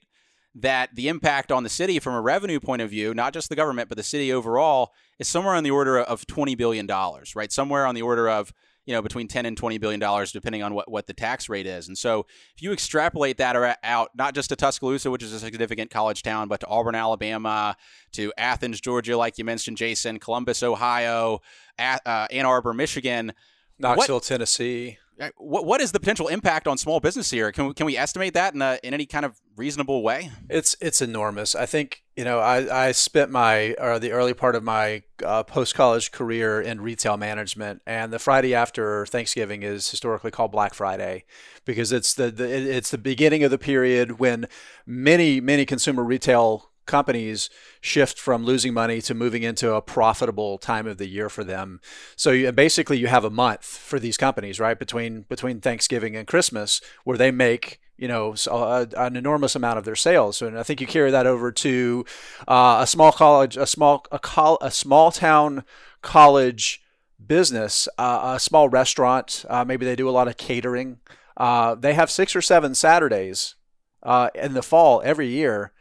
that 0.60 0.96
the 0.96 1.08
impact 1.08 1.52
on 1.52 1.64
the 1.64 1.70
city 1.70 2.00
from 2.00 2.16
a 2.16 2.22
revenue 2.22 2.60
point 2.60 2.82
of 2.82 2.90
view, 2.90 3.14
not 3.14 3.32
just 3.32 3.50
the 3.50 3.56
government, 3.56 3.90
but 3.90 3.98
the 3.98 4.04
city 4.04 4.34
overall, 4.34 4.92
is 5.20 5.28
somewhere 5.28 5.54
on 5.54 5.64
the 5.64 5.72
order 5.72 6.00
of 6.00 6.26
$20 6.26 6.58
billion, 6.58 6.88
right? 7.36 7.52
Somewhere 7.52 7.86
on 7.86 7.94
the 7.94 8.02
order 8.02 8.28
of, 8.28 8.52
you 8.86 8.94
know, 8.94 9.02
between 9.02 9.28
10 9.28 9.46
and 9.46 9.60
$20 9.60 9.80
billion, 9.80 10.00
depending 10.34 10.64
on 10.64 10.74
what, 10.74 10.90
what 10.90 11.06
the 11.06 11.14
tax 11.14 11.48
rate 11.48 11.68
is. 11.68 11.88
And 11.88 11.98
so 11.98 12.26
if 12.56 12.64
you 12.64 12.72
extrapolate 12.72 13.38
that 13.38 13.78
out, 13.84 14.10
not 14.16 14.34
just 14.34 14.50
to 14.50 14.56
Tuscaloosa, 14.56 15.12
which 15.12 15.22
is 15.22 15.32
a 15.32 15.40
significant 15.40 15.92
college 15.92 16.24
town, 16.24 16.48
but 16.48 16.62
to 16.62 16.68
Auburn, 16.68 16.96
Alabama, 16.96 17.76
to 18.14 18.34
Athens, 18.38 18.82
Georgia, 18.82 19.16
like 19.16 19.38
you 19.38 19.44
mentioned, 19.44 19.78
Jason, 19.78 20.18
Columbus, 20.18 20.64
Ohio, 20.64 21.42
uh, 21.78 22.28
Ann 22.32 22.46
Arbor, 22.48 22.74
Michigan, 22.74 23.34
Knoxville, 23.78 24.16
what, 24.16 24.24
Tennessee. 24.24 24.98
What 25.38 25.66
what 25.66 25.82
is 25.82 25.92
the 25.92 26.00
potential 26.00 26.28
impact 26.28 26.68
on 26.68 26.78
small 26.78 27.00
business 27.00 27.32
here? 27.32 27.52
Can 27.52 27.68
we, 27.68 27.74
can 27.74 27.86
we 27.86 27.98
estimate 27.98 28.36
that 28.36 28.54
in 28.54 28.62
a, 28.62 28.80
in 28.84 28.94
any 28.94 29.06
kind 29.06 29.26
of 29.26 29.40
reasonable 29.56 30.04
way? 30.04 30.32
It's 30.50 30.76
it's 30.80 31.02
enormous. 31.02 31.56
I 31.56 31.66
think 31.66 32.04
you 32.16 32.24
know 32.24 32.40
I, 32.40 32.88
I 32.88 32.92
spent 32.92 33.32
my 33.32 33.76
or 33.80 33.98
the 33.98 34.12
early 34.12 34.34
part 34.34 34.56
of 34.56 34.64
my 34.64 35.04
uh, 35.26 35.44
post 35.44 35.74
college 35.74 36.12
career 36.12 36.62
in 36.62 36.82
retail 36.82 37.18
management, 37.18 37.82
and 37.88 38.14
the 38.14 38.20
Friday 38.20 38.54
after 38.54 39.08
Thanksgiving 39.08 39.64
is 39.64 39.90
historically 39.90 40.30
called 40.30 40.52
Black 40.52 40.76
Friday 40.76 41.26
because 41.66 41.92
it's 41.92 42.14
the, 42.14 42.30
the 42.30 42.48
it's 42.48 42.92
the 42.92 42.98
beginning 43.00 43.44
of 43.44 43.50
the 43.50 43.58
period 43.58 44.20
when 44.20 44.48
many 44.86 45.42
many 45.42 45.66
consumer 45.66 46.04
retail 46.04 46.70
companies 46.88 47.50
shift 47.82 48.20
from 48.20 48.44
losing 48.44 48.74
money 48.74 49.02
to 49.02 49.14
moving 49.14 49.44
into 49.44 49.74
a 49.74 49.82
profitable 49.82 50.58
time 50.58 50.88
of 50.88 50.98
the 50.98 51.08
year 51.08 51.30
for 51.30 51.44
them. 51.44 51.80
So 52.16 52.32
you, 52.32 52.52
basically, 52.52 52.98
you 52.98 53.08
have 53.08 53.24
a 53.24 53.30
month 53.30 53.66
for 53.66 54.00
these 54.00 54.18
companies, 54.18 54.60
right 54.60 54.80
between 54.80 55.22
between 55.24 55.62
Thanksgiving 55.62 56.16
and 56.16 56.28
Christmas, 56.28 56.82
where 57.04 57.18
they 57.18 57.32
make 57.32 57.80
you 57.98 58.08
know 58.08 58.36
a, 58.50 58.88
an 58.98 59.16
enormous 59.16 59.56
amount 59.56 59.78
of 59.78 59.86
their 59.86 59.96
sales. 59.96 60.42
And 60.42 60.58
I 60.58 60.64
think 60.64 60.82
you 60.82 60.88
carry 60.88 61.12
that 61.12 61.28
over 61.28 61.52
to 61.52 62.06
uh, 62.48 62.80
a 62.82 62.88
small 62.88 63.12
college, 63.12 63.58
a 63.58 63.68
small 63.68 64.06
a, 64.12 64.20
col- 64.20 64.60
a 64.62 64.72
small 64.72 65.12
town 65.12 65.64
college 66.02 66.82
business, 67.26 67.88
uh, 67.98 68.34
a 68.36 68.40
small 68.40 68.70
restaurant. 68.70 69.46
Uh, 69.50 69.66
maybe 69.66 69.86
they 69.86 69.96
do 69.96 70.10
a 70.10 70.12
lot 70.12 70.28
of 70.28 70.38
catering. 70.38 70.98
Uh, 71.36 71.76
they 71.76 71.94
have 71.94 72.10
six 72.10 72.36
or 72.36 72.42
seven 72.42 72.74
Saturdays 72.74 73.56
uh, 74.04 74.30
in 74.34 74.54
the 74.54 74.64
fall 74.64 75.02
every 75.04 75.28
year 75.28 75.72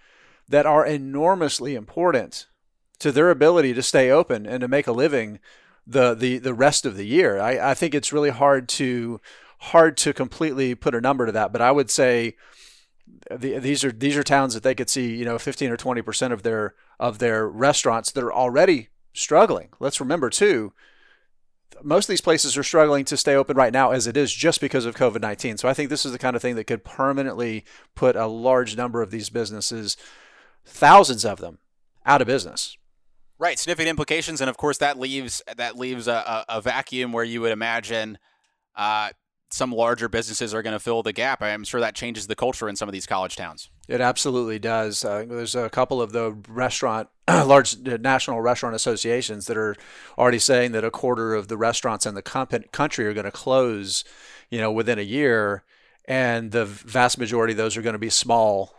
that 0.48 0.66
are 0.66 0.86
enormously 0.86 1.74
important 1.74 2.46
to 2.98 3.12
their 3.12 3.30
ability 3.30 3.74
to 3.74 3.82
stay 3.82 4.10
open 4.10 4.46
and 4.46 4.60
to 4.60 4.68
make 4.68 4.86
a 4.86 4.92
living 4.92 5.38
the 5.86 6.14
the, 6.14 6.38
the 6.38 6.54
rest 6.54 6.84
of 6.84 6.96
the 6.96 7.06
year. 7.06 7.40
I, 7.40 7.70
I 7.70 7.74
think 7.74 7.94
it's 7.94 8.12
really 8.12 8.30
hard 8.30 8.68
to 8.70 9.20
hard 9.58 9.96
to 9.98 10.12
completely 10.12 10.74
put 10.74 10.94
a 10.94 11.00
number 11.00 11.26
to 11.26 11.32
that, 11.32 11.52
but 11.52 11.62
I 11.62 11.72
would 11.72 11.90
say 11.90 12.36
the, 13.30 13.58
these 13.58 13.84
are 13.84 13.92
these 13.92 14.16
are 14.16 14.22
towns 14.22 14.54
that 14.54 14.62
they 14.62 14.74
could 14.74 14.90
see 14.90 15.16
you 15.16 15.24
know 15.24 15.38
15 15.38 15.70
or 15.70 15.76
20 15.76 16.02
percent 16.02 16.32
of 16.32 16.42
their 16.42 16.74
of 16.98 17.18
their 17.18 17.48
restaurants 17.48 18.10
that 18.10 18.24
are 18.24 18.32
already 18.32 18.88
struggling. 19.12 19.68
Let's 19.78 20.00
remember 20.00 20.30
too. 20.30 20.72
Most 21.82 22.06
of 22.06 22.08
these 22.08 22.20
places 22.22 22.56
are 22.56 22.62
struggling 22.62 23.04
to 23.04 23.16
stay 23.16 23.34
open 23.34 23.56
right 23.56 23.72
now 23.72 23.90
as 23.90 24.06
it 24.06 24.16
is 24.16 24.32
just 24.32 24.60
because 24.60 24.86
of 24.86 24.96
COVID 24.96 25.20
19. 25.20 25.58
So 25.58 25.68
I 25.68 25.74
think 25.74 25.90
this 25.90 26.06
is 26.06 26.12
the 26.12 26.18
kind 26.18 26.34
of 26.34 26.42
thing 26.42 26.56
that 26.56 26.64
could 26.64 26.84
permanently 26.84 27.64
put 27.94 28.16
a 28.16 28.26
large 28.26 28.76
number 28.76 29.02
of 29.02 29.10
these 29.10 29.28
businesses 29.28 29.96
thousands 30.66 31.24
of 31.24 31.40
them 31.40 31.58
out 32.04 32.20
of 32.20 32.26
business. 32.26 32.76
Right, 33.38 33.58
significant 33.58 33.90
implications, 33.90 34.40
and 34.40 34.48
of 34.48 34.56
course 34.56 34.78
that 34.78 34.98
leaves 34.98 35.42
that 35.56 35.76
leaves 35.76 36.08
a, 36.08 36.44
a, 36.48 36.62
vacuum 36.62 37.12
where 37.12 37.24
you 37.24 37.42
would 37.42 37.52
imagine 37.52 38.18
uh, 38.74 39.10
some 39.50 39.72
larger 39.72 40.08
businesses 40.08 40.54
are 40.54 40.62
going 40.62 40.72
to 40.72 40.80
fill 40.80 41.02
the 41.02 41.12
gap. 41.12 41.42
I'm 41.42 41.64
sure 41.64 41.80
that 41.80 41.94
changes 41.94 42.26
the 42.26 42.34
culture 42.34 42.66
in 42.66 42.76
some 42.76 42.88
of 42.88 42.94
these 42.94 43.06
college 43.06 43.36
towns. 43.36 43.70
It 43.88 44.00
absolutely 44.00 44.58
does. 44.58 45.04
Uh, 45.04 45.26
there's 45.28 45.54
a 45.54 45.68
couple 45.68 46.00
of 46.00 46.12
the 46.12 46.32
restaurant, 46.48 47.08
large 47.28 47.76
national 47.78 48.40
restaurant 48.40 48.74
associations 48.74 49.46
that 49.46 49.56
are 49.58 49.76
already 50.16 50.38
saying 50.38 50.72
that 50.72 50.84
a 50.84 50.90
quarter 50.90 51.34
of 51.34 51.48
the 51.48 51.58
restaurants 51.58 52.06
in 52.06 52.14
the 52.14 52.22
country 52.22 53.06
are 53.06 53.14
going 53.14 53.24
to 53.24 53.30
close, 53.30 54.02
you 54.50 54.58
know, 54.58 54.72
within 54.72 54.98
a 54.98 55.02
year, 55.02 55.62
and 56.06 56.52
the 56.52 56.64
vast 56.64 57.18
majority 57.18 57.52
of 57.52 57.58
those 57.58 57.76
are 57.76 57.82
going 57.82 57.92
to 57.92 57.98
be 57.98 58.10
small 58.10 58.74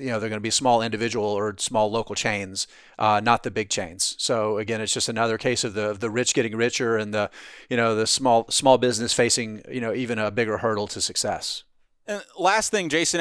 you 0.00 0.08
know 0.08 0.18
they're 0.18 0.28
going 0.28 0.38
to 0.38 0.40
be 0.40 0.50
small 0.50 0.82
individual 0.82 1.26
or 1.26 1.54
small 1.58 1.90
local 1.90 2.14
chains, 2.14 2.66
uh, 2.98 3.20
not 3.22 3.42
the 3.42 3.50
big 3.50 3.68
chains. 3.68 4.16
So 4.18 4.58
again, 4.58 4.80
it's 4.80 4.92
just 4.92 5.08
another 5.08 5.38
case 5.38 5.64
of 5.64 5.74
the 5.74 5.92
the 5.92 6.10
rich 6.10 6.34
getting 6.34 6.56
richer 6.56 6.96
and 6.96 7.12
the 7.12 7.30
you 7.68 7.76
know 7.76 7.94
the 7.94 8.06
small 8.06 8.46
small 8.50 8.78
business 8.78 9.12
facing 9.12 9.62
you 9.70 9.80
know 9.80 9.92
even 9.92 10.18
a 10.18 10.30
bigger 10.30 10.58
hurdle 10.58 10.86
to 10.88 11.00
success. 11.00 11.64
And 12.06 12.24
last 12.36 12.70
thing, 12.70 12.88
Jason, 12.88 13.20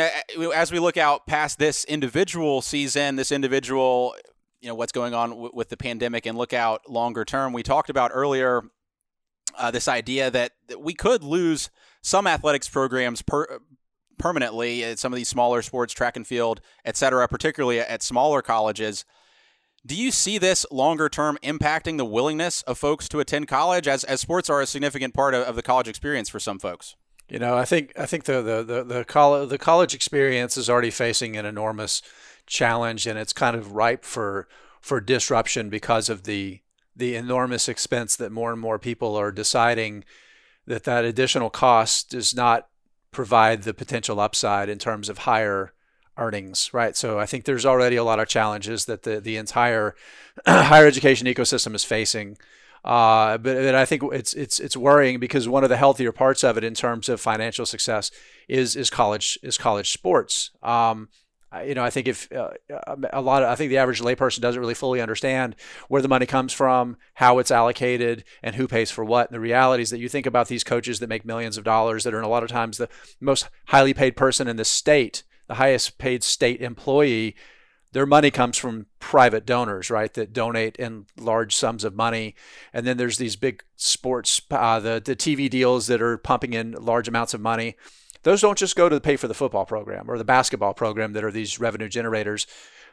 as 0.55 0.71
we 0.71 0.79
look 0.79 0.97
out 0.97 1.27
past 1.27 1.59
this 1.59 1.83
individual 1.85 2.61
season, 2.63 3.17
this 3.17 3.31
individual, 3.31 4.15
you 4.61 4.67
know, 4.67 4.73
what's 4.73 4.91
going 4.91 5.13
on 5.13 5.29
w- 5.29 5.51
with 5.53 5.69
the 5.69 5.77
pandemic, 5.77 6.25
and 6.25 6.35
look 6.35 6.53
out 6.53 6.89
longer 6.89 7.23
term, 7.23 7.53
we 7.53 7.61
talked 7.61 7.91
about 7.91 8.09
earlier 8.11 8.63
uh, 9.57 9.69
this 9.69 9.87
idea 9.87 10.31
that, 10.31 10.53
that 10.67 10.81
we 10.81 10.93
could 10.93 11.23
lose 11.23 11.69
some 12.01 12.25
athletics 12.25 12.67
programs 12.67 13.21
per, 13.21 13.59
permanently 14.19 14.83
at 14.83 14.99
some 14.99 15.11
of 15.11 15.17
these 15.17 15.29
smaller 15.29 15.61
sports, 15.61 15.93
track 15.93 16.15
and 16.15 16.27
field, 16.27 16.61
et 16.85 16.97
cetera, 16.97 17.27
particularly 17.27 17.79
at 17.79 18.03
smaller 18.03 18.41
colleges. 18.41 19.05
Do 19.85 19.95
you 19.95 20.11
see 20.11 20.37
this 20.37 20.65
longer 20.69 21.09
term 21.09 21.37
impacting 21.41 21.97
the 21.97 22.05
willingness 22.05 22.61
of 22.63 22.77
folks 22.77 23.07
to 23.09 23.19
attend 23.19 23.47
college 23.47 23.87
as, 23.87 24.03
as 24.03 24.21
sports 24.21 24.49
are 24.49 24.61
a 24.61 24.67
significant 24.67 25.13
part 25.13 25.33
of, 25.33 25.43
of 25.43 25.55
the 25.55 25.63
college 25.63 25.87
experience 25.87 26.29
for 26.29 26.39
some 26.39 26.59
folks? 26.59 26.95
You 27.29 27.39
know, 27.39 27.55
I 27.55 27.63
think 27.63 27.93
I 27.97 28.05
think 28.05 28.23
the 28.25 28.41
the 28.41 28.63
the, 28.63 28.83
the 28.83 29.05
college 29.05 29.49
the 29.49 29.57
college 29.57 29.93
experience 29.93 30.57
is 30.57 30.69
already 30.69 30.89
facing 30.89 31.37
an 31.37 31.45
enormous 31.45 32.01
challenge, 32.47 33.05
and 33.05 33.19
it's 33.19 33.33
kind 33.33 33.55
of 33.55 33.73
ripe 33.73 34.03
for 34.03 34.47
for 34.81 34.99
disruption 34.99 35.69
because 35.69 36.09
of 36.09 36.23
the 36.23 36.61
the 36.95 37.15
enormous 37.15 37.69
expense 37.69 38.15
that 38.15 38.31
more 38.31 38.51
and 38.51 38.59
more 38.59 38.79
people 38.79 39.15
are 39.15 39.31
deciding 39.31 40.03
that 40.65 40.83
that 40.83 41.05
additional 41.05 41.49
cost 41.49 42.13
is 42.13 42.35
not 42.35 42.67
provide 43.11 43.63
the 43.63 43.73
potential 43.73 44.19
upside 44.19 44.69
in 44.69 44.77
terms 44.77 45.09
of 45.09 45.19
higher 45.19 45.73
earnings, 46.17 46.73
right? 46.73 46.95
So 46.95 47.19
I 47.19 47.25
think 47.25 47.45
there's 47.45 47.65
already 47.65 47.95
a 47.95 48.03
lot 48.03 48.19
of 48.19 48.27
challenges 48.27 48.85
that 48.85 49.03
the 49.03 49.19
the 49.19 49.37
entire 49.37 49.95
higher 50.45 50.85
education 50.85 51.27
ecosystem 51.27 51.73
is 51.73 51.83
facing. 51.83 52.37
Uh, 52.83 53.37
but, 53.37 53.75
I 53.75 53.85
think 53.85 54.03
it's 54.13 54.33
it's 54.33 54.59
it's 54.59 54.77
worrying 54.77 55.19
because 55.19 55.49
one 55.49 55.63
of 55.63 55.69
the 55.69 55.77
healthier 55.77 56.11
parts 56.11 56.43
of 56.43 56.57
it 56.57 56.63
in 56.63 56.73
terms 56.73 57.09
of 57.09 57.19
financial 57.19 57.65
success 57.65 58.09
is 58.47 58.75
is 58.75 58.89
college 58.89 59.37
is 59.43 59.57
college 59.57 59.91
sports. 59.91 60.51
Um, 60.63 61.09
you 61.65 61.73
know, 61.73 61.83
I 61.83 61.89
think 61.89 62.07
if 62.07 62.31
uh, 62.31 62.51
a 63.11 63.21
lot 63.21 63.43
of, 63.43 63.49
I 63.49 63.55
think 63.55 63.69
the 63.69 63.79
average 63.79 64.01
layperson 64.01 64.39
doesn't 64.39 64.59
really 64.59 64.75
fully 64.75 65.01
understand 65.01 65.55
where 65.87 66.01
the 66.01 66.07
money 66.07 66.25
comes 66.25 66.53
from, 66.53 66.97
how 67.15 67.39
it's 67.39 67.51
allocated, 67.51 68.23
and 68.43 68.55
who 68.55 68.67
pays 68.67 68.91
for 68.91 69.03
what. 69.03 69.29
And 69.29 69.35
the 69.35 69.39
reality 69.39 69.81
is 69.81 69.89
that 69.89 69.99
you 69.99 70.09
think 70.09 70.25
about 70.25 70.47
these 70.47 70.63
coaches 70.63 70.99
that 70.99 71.09
make 71.09 71.25
millions 71.25 71.57
of 71.57 71.63
dollars, 71.63 72.03
that 72.03 72.13
are 72.13 72.19
in 72.19 72.25
a 72.25 72.29
lot 72.29 72.43
of 72.43 72.49
times 72.49 72.77
the 72.77 72.89
most 73.19 73.49
highly 73.67 73.93
paid 73.93 74.15
person 74.15 74.47
in 74.47 74.57
the 74.57 74.65
state, 74.65 75.23
the 75.47 75.55
highest 75.55 75.97
paid 75.97 76.23
state 76.23 76.61
employee. 76.61 77.35
Their 77.91 78.05
money 78.05 78.29
comes 78.29 78.55
from 78.55 78.85
private 78.99 79.47
donors, 79.47 79.89
right? 79.89 80.13
That 80.13 80.31
donate 80.31 80.75
in 80.75 81.07
large 81.17 81.55
sums 81.55 81.83
of 81.83 81.95
money, 81.95 82.35
and 82.71 82.85
then 82.85 82.97
there's 82.97 83.17
these 83.17 83.35
big 83.35 83.63
sports, 83.75 84.39
uh, 84.51 84.79
the 84.79 85.01
the 85.03 85.15
TV 85.15 85.49
deals 85.49 85.87
that 85.87 85.99
are 85.99 86.19
pumping 86.19 86.53
in 86.53 86.73
large 86.73 87.07
amounts 87.07 87.33
of 87.33 87.41
money 87.41 87.75
those 88.23 88.41
don't 88.41 88.57
just 88.57 88.75
go 88.75 88.89
to 88.89 88.99
pay 88.99 89.15
for 89.15 89.27
the 89.27 89.33
football 89.33 89.65
program 89.65 90.09
or 90.09 90.17
the 90.17 90.23
basketball 90.23 90.73
program 90.73 91.13
that 91.13 91.23
are 91.23 91.31
these 91.31 91.59
revenue 91.59 91.89
generators. 91.89 92.47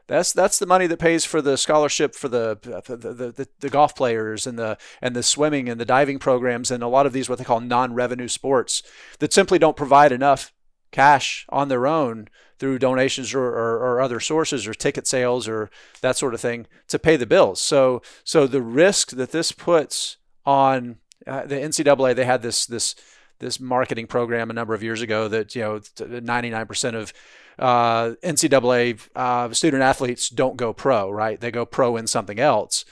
That's 0.06 0.32
that's 0.32 0.58
the 0.58 0.66
money 0.66 0.86
that 0.86 0.98
pays 0.98 1.24
for 1.24 1.42
the 1.42 1.56
scholarship 1.56 2.14
for 2.14 2.28
the 2.28 2.58
the, 2.62 2.96
the, 2.96 3.32
the, 3.32 3.48
the 3.58 3.68
golf 3.68 3.96
players 3.96 4.46
and 4.46 4.58
the 4.58 4.78
and 5.02 5.16
the 5.16 5.22
swimming 5.22 5.68
and 5.68 5.80
the 5.80 5.84
diving 5.84 6.20
programs 6.20 6.70
and 6.70 6.82
a 6.82 6.88
lot 6.88 7.06
of 7.06 7.12
these 7.12 7.28
what 7.28 7.38
they 7.38 7.44
call 7.44 7.60
non-revenue 7.60 8.28
sports 8.28 8.84
that 9.18 9.32
simply 9.32 9.58
don't 9.58 9.76
provide 9.76 10.12
enough 10.12 10.52
cash 10.92 11.44
on 11.48 11.68
their 11.68 11.86
own 11.86 12.28
through 12.58 12.78
donations 12.78 13.34
or, 13.34 13.44
or, 13.44 13.76
or, 13.78 14.00
other 14.00 14.18
sources 14.18 14.66
or 14.66 14.72
ticket 14.72 15.06
sales 15.06 15.46
or 15.46 15.70
that 16.00 16.16
sort 16.16 16.32
of 16.32 16.40
thing 16.40 16.66
to 16.88 16.98
pay 16.98 17.16
the 17.16 17.26
bills. 17.26 17.60
So 17.60 18.00
so 18.24 18.46
the 18.46 18.62
risk 18.62 19.10
that 19.10 19.32
this 19.32 19.52
puts 19.52 20.16
on 20.46 20.96
uh, 21.26 21.44
the 21.44 21.56
NCAA, 21.56 22.14
they 22.14 22.24
had 22.24 22.42
this 22.42 22.64
this 22.64 22.94
this 23.38 23.60
marketing 23.60 24.06
program 24.06 24.50
a 24.50 24.54
number 24.54 24.74
of 24.74 24.82
years 24.82 25.02
ago 25.02 25.28
that 25.28 25.54
you 25.54 25.62
know 25.62 25.78
99% 25.78 26.94
of 26.94 27.12
uh, 27.58 28.14
NCAA 28.22 29.00
uh, 29.14 29.52
student 29.52 29.82
athletes 29.82 30.28
don't 30.28 30.56
go 30.56 30.72
pro, 30.72 31.10
right? 31.10 31.40
They 31.40 31.50
go 31.50 31.64
pro 31.64 31.96
in 31.96 32.06
something 32.06 32.38
else. 32.38 32.84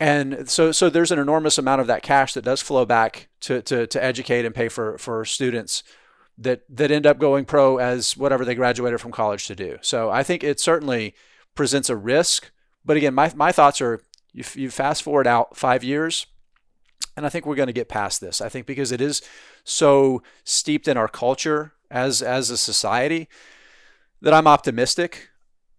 And 0.00 0.50
so, 0.50 0.72
so 0.72 0.90
there's 0.90 1.12
an 1.12 1.18
enormous 1.18 1.58
amount 1.58 1.80
of 1.80 1.86
that 1.86 2.02
cash 2.02 2.34
that 2.34 2.44
does 2.44 2.60
flow 2.60 2.84
back 2.84 3.28
to, 3.42 3.62
to, 3.62 3.86
to 3.86 4.02
educate 4.02 4.44
and 4.44 4.54
pay 4.54 4.68
for, 4.68 4.98
for 4.98 5.24
students 5.24 5.84
that, 6.38 6.62
that 6.68 6.90
end 6.90 7.06
up 7.06 7.18
going 7.18 7.44
pro 7.44 7.76
as 7.76 8.16
whatever 8.16 8.44
they 8.44 8.56
graduated 8.56 9.00
from 9.00 9.12
college 9.12 9.46
to 9.46 9.54
do. 9.54 9.78
So 9.80 10.10
I 10.10 10.24
think 10.24 10.42
it 10.42 10.58
certainly 10.58 11.14
presents 11.54 11.88
a 11.88 11.96
risk. 11.96 12.50
But 12.84 12.96
again, 12.96 13.14
my, 13.14 13.32
my 13.36 13.52
thoughts 13.52 13.80
are 13.80 14.00
you, 14.32 14.42
you 14.54 14.70
fast 14.70 15.02
forward 15.02 15.26
out 15.26 15.56
five 15.56 15.84
years, 15.84 16.26
and 17.16 17.26
I 17.26 17.28
think 17.28 17.46
we're 17.46 17.56
going 17.56 17.68
to 17.68 17.72
get 17.72 17.88
past 17.88 18.20
this. 18.20 18.40
I 18.40 18.48
think 18.48 18.66
because 18.66 18.92
it 18.92 19.00
is 19.00 19.22
so 19.64 20.22
steeped 20.44 20.88
in 20.88 20.96
our 20.96 21.08
culture 21.08 21.72
as 21.90 22.22
as 22.22 22.50
a 22.50 22.56
society 22.56 23.28
that 24.20 24.32
I'm 24.32 24.46
optimistic. 24.46 25.28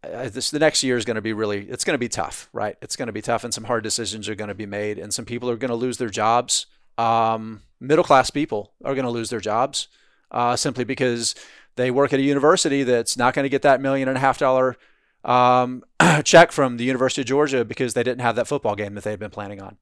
Uh, 0.03 0.27
this 0.27 0.51
the 0.51 0.59
next 0.59 0.83
year 0.83 0.97
is 0.97 1.05
going 1.05 1.15
to 1.15 1.21
be 1.21 1.33
really 1.33 1.67
it's 1.69 1.83
going 1.83 1.95
to 1.95 1.99
be 1.99 2.09
tough, 2.09 2.49
right? 2.53 2.77
It's 2.81 2.95
going 2.95 3.07
to 3.07 3.13
be 3.13 3.21
tough, 3.21 3.43
and 3.43 3.53
some 3.53 3.63
hard 3.65 3.83
decisions 3.83 4.27
are 4.29 4.36
going 4.36 4.49
to 4.49 4.55
be 4.55 4.65
made, 4.65 4.99
and 4.99 5.13
some 5.13 5.25
people 5.25 5.49
are 5.49 5.55
going 5.55 5.69
to 5.69 5.75
lose 5.75 5.97
their 5.97 6.09
jobs. 6.09 6.65
Um, 6.97 7.62
middle 7.79 8.03
class 8.03 8.29
people 8.29 8.73
are 8.83 8.93
going 8.93 9.05
to 9.05 9.12
lose 9.12 9.29
their 9.29 9.39
jobs 9.39 9.88
uh, 10.31 10.55
simply 10.55 10.83
because 10.83 11.36
they 11.75 11.89
work 11.89 12.13
at 12.13 12.19
a 12.19 12.23
university 12.23 12.83
that's 12.83 13.17
not 13.17 13.33
going 13.33 13.43
to 13.43 13.49
get 13.49 13.62
that 13.63 13.81
million 13.81 14.07
and 14.07 14.17
a 14.17 14.21
half 14.21 14.38
dollar 14.38 14.77
um, 15.23 15.83
check 16.23 16.51
from 16.51 16.77
the 16.77 16.83
University 16.83 17.21
of 17.21 17.27
Georgia 17.27 17.63
because 17.65 17.93
they 17.93 18.03
didn't 18.03 18.21
have 18.21 18.36
that 18.36 18.47
football 18.47 18.75
game 18.75 18.93
that 18.95 19.03
they 19.03 19.12
had 19.12 19.19
been 19.19 19.31
planning 19.31 19.62
on. 19.62 19.77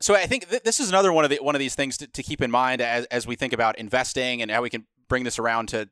So 0.00 0.14
I 0.14 0.26
think 0.26 0.48
th- 0.48 0.62
this 0.62 0.80
is 0.80 0.88
another 0.88 1.12
one 1.12 1.24
of 1.24 1.30
the 1.30 1.38
one 1.40 1.54
of 1.54 1.58
these 1.58 1.74
things 1.74 1.98
to, 1.98 2.06
to 2.06 2.22
keep 2.22 2.40
in 2.40 2.50
mind 2.50 2.80
as, 2.80 3.04
as 3.06 3.26
we 3.26 3.36
think 3.36 3.52
about 3.52 3.78
investing 3.78 4.40
and 4.40 4.50
how 4.50 4.62
we 4.62 4.70
can 4.70 4.86
bring 5.08 5.24
this 5.24 5.38
around 5.38 5.68
to 5.68 5.88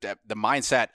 the 0.00 0.34
mindset 0.34 0.88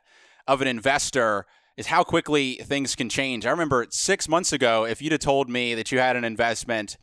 of 0.47 0.61
an 0.61 0.67
investor 0.67 1.45
is 1.77 1.87
how 1.87 2.03
quickly 2.03 2.55
things 2.55 2.95
can 2.95 3.07
change. 3.07 3.45
I 3.45 3.51
remember 3.51 3.87
six 3.89 4.27
months 4.27 4.51
ago, 4.51 4.85
if 4.85 5.01
you'd 5.01 5.11
have 5.11 5.21
told 5.21 5.49
me 5.49 5.75
that 5.75 5.91
you 5.91 5.99
had 5.99 6.15
an 6.15 6.23
investment 6.23 6.97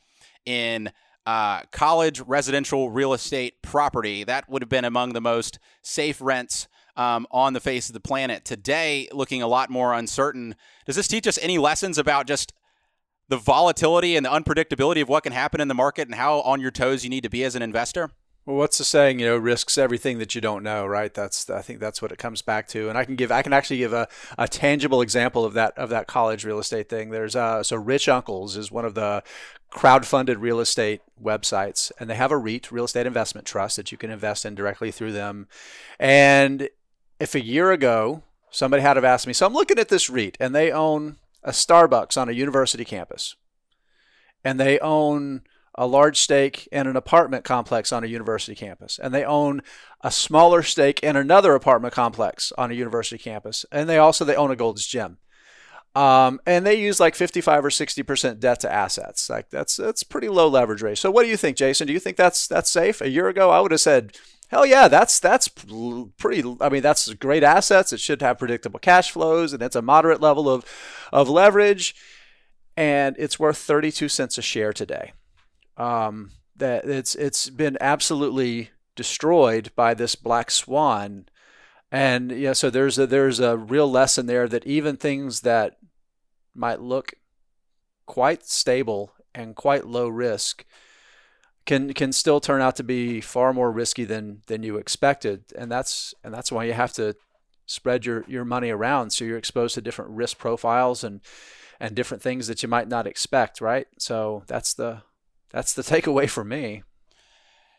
in 0.44 0.92
uh, 1.24 1.62
college 1.72 2.20
residential 2.20 2.90
real 2.90 3.12
estate 3.12 3.62
property, 3.62 4.22
that 4.24 4.48
would 4.48 4.62
have 4.62 4.68
been 4.68 4.84
among 4.84 5.12
the 5.12 5.20
most 5.20 5.58
safe 5.82 6.20
rents 6.20 6.68
um, 6.96 7.26
on 7.30 7.52
the 7.52 7.60
face 7.60 7.88
of 7.88 7.94
the 7.94 8.00
planet. 8.00 8.44
Today, 8.44 9.08
looking 9.12 9.42
a 9.42 9.48
lot 9.48 9.70
more 9.70 9.94
uncertain. 9.94 10.54
Does 10.86 10.96
this 10.96 11.08
teach 11.08 11.26
us 11.26 11.38
any 11.40 11.58
lessons 11.58 11.98
about 11.98 12.26
just 12.26 12.52
the 13.28 13.36
volatility 13.36 14.16
and 14.16 14.24
the 14.24 14.30
unpredictability 14.30 15.02
of 15.02 15.08
what 15.08 15.22
can 15.22 15.32
happen 15.32 15.60
in 15.60 15.68
the 15.68 15.74
market 15.74 16.08
and 16.08 16.14
how 16.14 16.40
on 16.42 16.60
your 16.60 16.70
toes 16.70 17.04
you 17.04 17.10
need 17.10 17.22
to 17.22 17.30
be 17.30 17.44
as 17.44 17.54
an 17.54 17.62
investor? 17.62 18.10
Well, 18.46 18.56
what's 18.56 18.78
the 18.78 18.84
saying? 18.84 19.18
You 19.18 19.26
know, 19.26 19.36
risks 19.36 19.76
everything 19.76 20.18
that 20.18 20.36
you 20.36 20.40
don't 20.40 20.62
know, 20.62 20.86
right? 20.86 21.12
That's 21.12 21.50
I 21.50 21.62
think 21.62 21.80
that's 21.80 22.00
what 22.00 22.12
it 22.12 22.18
comes 22.18 22.42
back 22.42 22.68
to. 22.68 22.88
And 22.88 22.96
I 22.96 23.04
can 23.04 23.16
give 23.16 23.32
I 23.32 23.42
can 23.42 23.52
actually 23.52 23.78
give 23.78 23.92
a, 23.92 24.06
a 24.38 24.46
tangible 24.46 25.00
example 25.02 25.44
of 25.44 25.54
that 25.54 25.76
of 25.76 25.90
that 25.90 26.06
college 26.06 26.44
real 26.44 26.60
estate 26.60 26.88
thing. 26.88 27.10
There's 27.10 27.34
uh 27.34 27.64
so 27.64 27.74
Rich 27.74 28.08
Uncles 28.08 28.56
is 28.56 28.70
one 28.70 28.84
of 28.84 28.94
the 28.94 29.24
crowd-funded 29.70 30.38
real 30.38 30.60
estate 30.60 31.00
websites, 31.20 31.90
and 31.98 32.08
they 32.08 32.14
have 32.14 32.30
a 32.30 32.36
REIT, 32.36 32.70
real 32.70 32.84
estate 32.84 33.04
investment 33.04 33.48
trust, 33.48 33.76
that 33.76 33.90
you 33.90 33.98
can 33.98 34.12
invest 34.12 34.44
in 34.44 34.54
directly 34.54 34.92
through 34.92 35.12
them. 35.12 35.48
And 35.98 36.68
if 37.18 37.34
a 37.34 37.44
year 37.44 37.72
ago 37.72 38.22
somebody 38.48 38.80
had 38.80 38.96
have 38.96 39.04
asked 39.04 39.26
me, 39.26 39.32
so 39.32 39.44
I'm 39.44 39.54
looking 39.54 39.80
at 39.80 39.88
this 39.88 40.08
REIT, 40.08 40.36
and 40.38 40.54
they 40.54 40.70
own 40.70 41.16
a 41.42 41.50
Starbucks 41.50 42.20
on 42.20 42.28
a 42.28 42.32
university 42.32 42.84
campus, 42.84 43.36
and 44.44 44.58
they 44.58 44.78
own 44.80 45.42
a 45.74 45.86
large 45.86 46.20
stake 46.20 46.68
in 46.72 46.86
an 46.86 46.96
apartment 46.96 47.44
complex 47.44 47.92
on 47.92 48.02
a 48.02 48.06
university 48.06 48.54
campus, 48.54 48.98
and 48.98 49.12
they 49.12 49.24
own 49.24 49.62
a 50.00 50.10
smaller 50.10 50.62
stake 50.62 51.00
in 51.00 51.16
another 51.16 51.54
apartment 51.54 51.92
complex 51.92 52.52
on 52.56 52.70
a 52.70 52.74
university 52.74 53.18
campus, 53.18 53.64
and 53.70 53.88
they 53.88 53.98
also 53.98 54.24
they 54.24 54.36
own 54.36 54.50
a 54.50 54.56
Gold's 54.56 54.86
Gym. 54.86 55.18
Um, 55.94 56.40
and 56.44 56.66
they 56.66 56.74
use 56.74 57.00
like 57.00 57.14
55 57.14 57.64
or 57.64 57.70
60 57.70 58.02
percent 58.02 58.40
debt 58.40 58.60
to 58.60 58.72
assets. 58.72 59.30
Like 59.30 59.48
that's 59.48 59.76
that's 59.76 60.02
pretty 60.02 60.28
low 60.28 60.46
leverage 60.46 60.82
rate. 60.82 60.98
So 60.98 61.10
what 61.10 61.22
do 61.22 61.30
you 61.30 61.38
think, 61.38 61.56
Jason? 61.56 61.86
Do 61.86 61.94
you 61.94 62.00
think 62.00 62.18
that's 62.18 62.46
that's 62.46 62.70
safe? 62.70 63.00
A 63.00 63.08
year 63.08 63.28
ago, 63.28 63.50
I 63.50 63.60
would 63.60 63.70
have 63.70 63.80
said 63.80 64.14
Hell 64.48 64.64
yeah, 64.64 64.86
that's 64.88 65.18
that's 65.18 65.48
pretty. 65.48 66.56
I 66.60 66.68
mean, 66.68 66.82
that's 66.82 67.12
great 67.14 67.42
assets. 67.42 67.92
It 67.92 68.00
should 68.00 68.22
have 68.22 68.38
predictable 68.38 68.78
cash 68.78 69.10
flows, 69.10 69.52
and 69.52 69.62
it's 69.62 69.76
a 69.76 69.82
moderate 69.82 70.20
level 70.20 70.48
of 70.48 70.64
of 71.12 71.28
leverage, 71.28 71.94
and 72.76 73.16
it's 73.18 73.40
worth 73.40 73.58
thirty 73.58 73.90
two 73.90 74.08
cents 74.08 74.38
a 74.38 74.42
share 74.42 74.72
today. 74.72 75.12
Um, 75.76 76.30
that 76.54 76.84
it's 76.84 77.16
it's 77.16 77.50
been 77.50 77.76
absolutely 77.80 78.70
destroyed 78.94 79.72
by 79.74 79.94
this 79.94 80.14
black 80.14 80.52
swan, 80.52 81.26
and 81.90 82.30
yeah, 82.30 82.52
so 82.52 82.70
there's 82.70 82.98
a 82.98 83.06
there's 83.06 83.40
a 83.40 83.56
real 83.56 83.90
lesson 83.90 84.26
there 84.26 84.46
that 84.46 84.66
even 84.66 84.96
things 84.96 85.40
that 85.40 85.76
might 86.54 86.80
look 86.80 87.14
quite 88.06 88.46
stable 88.46 89.12
and 89.34 89.56
quite 89.56 89.86
low 89.86 90.08
risk 90.08 90.64
can 91.66 91.92
can 91.92 92.12
still 92.12 92.40
turn 92.40 92.62
out 92.62 92.76
to 92.76 92.84
be 92.84 93.20
far 93.20 93.52
more 93.52 93.70
risky 93.70 94.04
than 94.04 94.42
than 94.46 94.62
you 94.62 94.76
expected. 94.76 95.44
And 95.56 95.70
that's 95.70 96.14
and 96.24 96.32
that's 96.32 96.50
why 96.50 96.64
you 96.64 96.72
have 96.72 96.92
to 96.94 97.16
spread 97.66 98.06
your 98.06 98.24
your 98.28 98.44
money 98.44 98.70
around. 98.70 99.10
So 99.10 99.24
you're 99.24 99.36
exposed 99.36 99.74
to 99.74 99.82
different 99.82 100.12
risk 100.12 100.38
profiles 100.38 101.04
and 101.04 101.20
and 101.78 101.94
different 101.94 102.22
things 102.22 102.46
that 102.46 102.62
you 102.62 102.68
might 102.68 102.88
not 102.88 103.06
expect 103.06 103.60
right? 103.60 103.86
So 103.98 104.44
that's 104.46 104.74
the 104.74 105.02
that's 105.50 105.74
the 105.74 105.82
takeaway 105.94 106.30
for 106.30 106.44
me. 106.44 106.84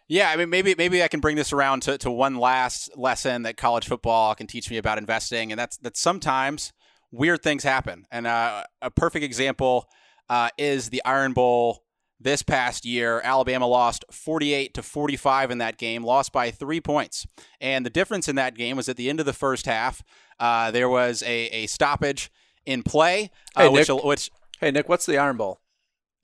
Yeah, 0.09 0.29
I 0.29 0.37
mean, 0.37 0.49
maybe 0.49 0.75
maybe 0.77 1.03
I 1.03 1.07
can 1.07 1.19
bring 1.19 1.35
this 1.35 1.51
around 1.51 1.81
to, 1.83 1.97
to 1.99 2.11
one 2.11 2.35
last 2.35 2.97
lesson 2.97 3.43
that 3.43 3.57
college 3.57 3.87
football 3.87 4.35
can 4.35 4.47
teach 4.47 4.69
me 4.69 4.77
about 4.77 4.97
investing, 4.97 5.51
and 5.51 5.59
that's 5.59 5.77
that 5.77 5.97
sometimes 5.97 6.71
weird 7.11 7.41
things 7.41 7.63
happen. 7.63 8.05
And 8.11 8.27
uh, 8.27 8.63
a 8.81 8.91
perfect 8.91 9.25
example 9.25 9.89
uh, 10.29 10.49
is 10.57 10.89
the 10.89 11.03
Iron 11.03 11.33
Bowl 11.33 11.83
this 12.19 12.43
past 12.43 12.85
year. 12.85 13.21
Alabama 13.23 13.67
lost 13.67 14.05
48 14.11 14.73
to 14.73 14.83
45 14.83 15.51
in 15.51 15.57
that 15.59 15.77
game, 15.77 16.03
lost 16.03 16.31
by 16.31 16.51
three 16.51 16.81
points. 16.81 17.27
And 17.61 17.85
the 17.85 17.89
difference 17.89 18.27
in 18.27 18.35
that 18.35 18.55
game 18.55 18.77
was 18.77 18.89
at 18.89 18.97
the 18.97 19.09
end 19.09 19.19
of 19.19 19.25
the 19.25 19.33
first 19.33 19.65
half, 19.65 20.03
uh, 20.39 20.71
there 20.71 20.89
was 20.89 21.23
a, 21.23 21.47
a 21.47 21.67
stoppage 21.67 22.31
in 22.65 22.83
play. 22.83 23.31
Uh, 23.55 23.63
hey, 23.63 23.69
which, 23.69 23.89
Nick. 23.89 24.03
which, 24.03 24.31
hey, 24.59 24.71
Nick, 24.71 24.89
what's 24.89 25.05
the 25.05 25.17
Iron 25.17 25.37
Bowl? 25.37 25.59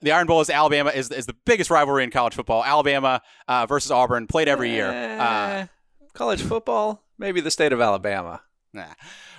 The 0.00 0.12
Iron 0.12 0.26
Bowl 0.26 0.40
is 0.40 0.50
Alabama 0.50 0.90
is, 0.90 1.10
is 1.10 1.26
the 1.26 1.36
biggest 1.46 1.70
rivalry 1.70 2.04
in 2.04 2.10
college 2.10 2.34
football. 2.34 2.62
Alabama 2.62 3.22
uh, 3.48 3.66
versus 3.66 3.90
Auburn 3.90 4.26
played 4.26 4.48
every 4.48 4.70
year. 4.70 4.88
Uh, 4.88 5.66
college 6.12 6.42
football, 6.42 7.02
maybe 7.16 7.40
the 7.40 7.50
state 7.50 7.72
of 7.72 7.80
Alabama. 7.80 8.42
Nah. 8.74 8.92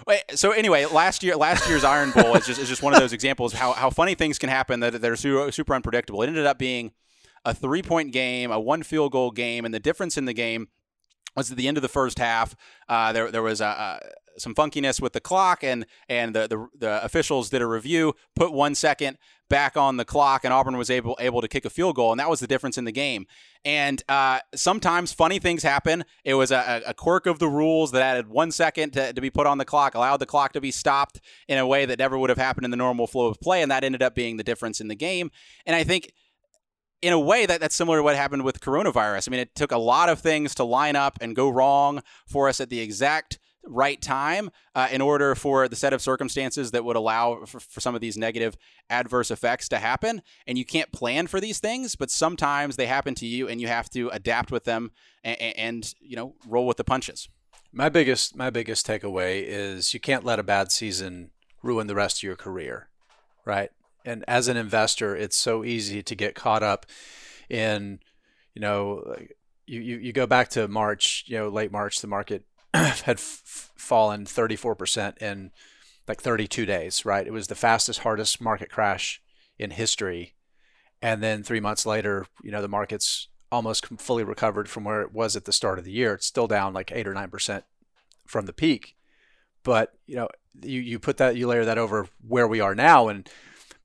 Wait, 0.08 0.24
so 0.36 0.52
anyway, 0.52 0.86
last 0.86 1.22
year 1.22 1.36
last 1.36 1.68
year's 1.68 1.84
Iron 1.84 2.12
Bowl 2.12 2.36
is 2.36 2.48
just 2.48 2.60
is 2.60 2.70
just 2.70 2.82
one 2.82 2.94
of 2.94 3.02
those 3.02 3.12
examples 3.12 3.54
of 3.54 3.60
how, 3.60 3.74
how 3.74 3.90
funny 3.90 4.16
things 4.16 4.40
can 4.40 4.50
happen 4.50 4.80
that, 4.80 5.04
are 5.04 5.16
super, 5.18 5.52
super 5.52 5.76
unpredictable. 5.76 6.22
It 6.22 6.28
ended 6.28 6.46
up 6.46 6.58
being 6.58 6.94
a 7.44 7.54
three 7.54 7.82
point 7.82 8.14
game, 8.14 8.50
a 8.50 8.60
one 8.60 8.82
field 8.82 9.12
goal 9.12 9.32
game, 9.32 9.66
and 9.66 9.74
the 9.74 9.80
difference 9.80 10.18
in 10.18 10.24
the 10.24 10.34
game 10.34 10.70
was 11.36 11.52
at 11.52 11.58
the 11.58 11.68
end 11.68 11.78
of 11.78 11.82
the 11.82 11.90
first 11.90 12.18
half. 12.18 12.56
Uh, 12.88 13.12
there 13.12 13.30
there 13.30 13.44
was 13.44 13.60
a 13.60 14.00
some 14.38 14.56
funkiness 14.56 15.02
with 15.02 15.14
the 15.14 15.20
clock, 15.20 15.64
and 15.64 15.86
and 16.10 16.36
the, 16.36 16.48
the 16.48 16.68
the 16.78 17.04
officials 17.04 17.50
did 17.50 17.62
a 17.62 17.68
review, 17.68 18.14
put 18.36 18.52
one 18.52 18.76
second 18.76 19.18
back 19.50 19.78
on 19.78 19.98
the 19.98 20.06
clock, 20.06 20.44
and 20.44 20.54
Auburn 20.54 20.78
was 20.78 20.90
able 20.90 21.18
able 21.20 21.42
to 21.42 21.48
kick 21.48 21.66
a 21.66 21.70
field 21.70 21.96
goal, 21.96 22.12
and 22.12 22.20
that 22.20 22.30
was 22.30 22.40
the 22.40 22.48
difference 22.48 22.78
in 22.78 22.86
the 22.86 22.92
game. 22.92 23.26
And 23.64 24.04
uh, 24.08 24.40
sometimes 24.54 25.12
funny 25.12 25.40
things 25.40 25.64
happen. 25.64 26.06
It 26.24 26.36
was 26.36 26.52
a, 26.52 26.84
a, 26.86 26.94
quirk 26.94 27.26
of 27.26 27.40
the 27.40 27.48
rules 27.48 27.92
that 27.92 28.02
added 28.04 28.28
one 28.28 28.52
second 28.52 28.92
to, 28.94 29.12
to 29.12 29.22
be 29.22 29.32
put 29.32 29.48
on 29.48 29.58
the 29.58 29.66
clock, 29.66 29.96
allowed 29.96 30.18
the 30.18 30.28
clock 30.28 30.54
to 30.54 30.62
be 30.62 30.70
stopped 30.70 31.20
in 31.48 31.58
a 31.58 31.66
way 31.66 31.86
that 31.86 31.98
never 31.98 32.16
would 32.16 32.30
have 32.30 32.38
happened 32.38 32.66
in 32.66 32.72
the 32.72 32.78
normal 32.78 33.08
flow 33.08 33.26
of 33.26 33.40
play, 33.40 33.62
and 33.64 33.72
that 33.72 33.84
ended 33.84 34.04
up 34.04 34.14
being 34.14 34.38
the 34.38 34.44
difference 34.44 34.80
in 34.80 34.88
the 34.88 34.96
game. 34.96 35.32
And 35.66 35.76
I 35.76 35.84
think 35.84 36.12
in 37.02 37.14
a 37.14 37.20
way 37.20 37.46
that 37.46 37.60
that's 37.60 37.76
similar 37.76 37.98
to 37.98 38.04
what 38.04 38.16
happened 38.16 38.44
with 38.44 38.60
coronavirus. 38.60 39.28
I 39.28 39.32
mean, 39.32 39.40
it 39.40 39.54
took 39.56 39.72
a 39.72 39.78
lot 39.78 40.10
of 40.10 40.20
things 40.20 40.56
to 40.56 40.64
line 40.64 40.96
up 40.96 41.18
and 41.22 41.36
go 41.36 41.50
wrong 41.50 42.02
for 42.28 42.50
us 42.50 42.60
at 42.60 42.70
the 42.70 42.80
exact 42.80 43.38
right 43.68 44.02
time 44.02 44.52
uh, 44.76 44.88
in 44.92 45.02
order 45.02 45.36
for 45.36 45.68
the 45.68 45.76
set 45.76 45.94
of 45.94 46.02
circumstances 46.02 46.72
that 46.72 46.86
would 46.86 46.96
allow 46.96 47.46
for, 47.46 47.60
for, 47.60 47.80
some 47.82 47.96
of 47.96 48.02
these 48.02 48.18
negative 48.18 48.58
adverse 48.90 49.32
effects 49.32 49.68
to 49.70 49.78
happen. 49.78 50.22
And 50.46 50.58
you 50.58 50.66
can't 50.66 50.92
plan 50.92 51.28
for 51.28 51.40
these 51.40 51.60
things, 51.60 51.96
but 51.96 52.12
sometimes 52.12 52.76
they 52.76 52.86
happen 52.86 53.16
to 53.16 53.26
you 53.26 53.48
and 53.48 53.60
you 53.60 53.68
have 53.68 53.90
to 53.92 54.10
adapt 54.10 54.52
with 54.52 54.66
them 54.66 54.92
and, 55.24 55.40
and 55.40 55.94
you 56.00 56.16
know, 56.16 56.36
roll 56.48 56.68
with 56.68 56.78
the 56.78 56.84
punches. 56.84 57.28
My 57.72 57.90
biggest 57.90 58.36
my 58.36 58.50
biggest 58.50 58.88
takeaway 58.88 59.44
is 59.44 59.94
you 59.94 60.00
can't 60.00 60.24
let 60.24 60.40
a 60.40 60.44
bad 60.44 60.72
season 60.72 61.32
ruin 61.62 61.88
the 61.88 61.96
rest 61.96 62.20
of 62.20 62.24
your 62.24 62.36
career, 62.36 62.90
right? 63.44 63.72
and 64.06 64.24
as 64.28 64.48
an 64.48 64.56
investor, 64.56 65.16
it's 65.16 65.36
so 65.36 65.64
easy 65.64 66.04
to 66.04 66.16
get 66.16 66.36
caught 66.36 66.64
up 66.64 66.86
in, 67.50 68.00
you 68.54 68.62
know, 68.62 69.16
you, 69.66 69.82
you, 69.82 69.98
you 69.98 70.14
go 70.14 70.28
back 70.28 70.50
to 70.50 70.68
March, 70.68 71.26
you 71.28 71.38
know, 71.38 71.50
late 71.50 71.72
March, 71.72 72.00
the 72.00 72.08
market 72.08 72.44
had 73.06 73.18
f- 73.18 73.72
fallen 73.76 74.26
34% 74.26 75.18
in 75.22 75.52
like 76.08 76.22
32 76.22 76.66
days, 76.66 77.06
right? 77.06 77.26
It 77.26 77.34
was 77.34 77.48
the 77.48 77.56
fastest, 77.56 78.00
hardest 78.00 78.42
market 78.42 78.70
crash 78.70 79.22
in 79.58 79.72
history. 79.72 80.36
And 81.02 81.24
then 81.24 81.44
three 81.44 81.60
months 81.60 81.86
later, 81.86 82.28
you 82.44 82.52
know, 82.52 82.62
the 82.62 82.68
market's 82.68 83.28
almost 83.52 83.86
fully 84.00 84.24
recovered 84.24 84.70
from 84.70 84.84
where 84.84 85.02
it 85.02 85.14
was 85.14 85.36
at 85.36 85.46
the 85.46 85.54
start 85.54 85.80
of 85.80 85.86
the 85.86 85.92
year. 85.92 86.14
It's 86.14 86.26
still 86.26 86.48
down 86.48 86.74
like 86.74 86.92
eight 86.92 87.08
or 87.08 87.14
9% 87.14 87.64
from 88.28 88.46
the 88.46 88.54
peak. 88.54 88.96
But, 89.64 89.94
you 90.06 90.16
know, 90.16 90.28
you, 90.62 90.82
you 90.82 91.00
put 91.00 91.18
that, 91.18 91.36
you 91.36 91.48
layer 91.48 91.66
that 91.66 91.78
over 91.78 92.08
where 92.28 92.48
we 92.48 92.60
are 92.60 92.76
now. 92.76 93.08
And 93.08 93.30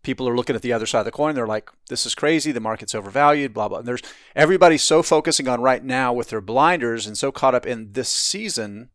people 0.03 0.29
are 0.29 0.37
looking 0.37 0.57
at 0.57 0.63
the 0.63 0.73
other 0.73 0.87
side 0.87 1.01
of 1.01 1.05
the 1.05 1.11
coin. 1.11 1.35
They're 1.35 1.47
like, 1.47 1.71
this 1.89 2.07
is 2.07 2.15
crazy. 2.15 2.53
The 2.53 2.61
market's 2.61 2.95
overvalued, 2.95 3.53
blah, 3.53 3.69
blah. 3.69 3.79
And 3.79 3.89
there's 3.89 4.03
everybody's 4.35 4.83
so 4.83 5.03
focusing 5.03 5.49
on 5.49 5.61
right 5.61 5.85
now 5.85 6.13
with 6.13 6.31
their 6.31 6.41
blinders 6.41 7.07
and 7.07 7.17
so 7.17 7.31
caught 7.31 7.55
up 7.55 7.67
in 7.67 7.93
this 7.93 8.09
season, 8.09 8.91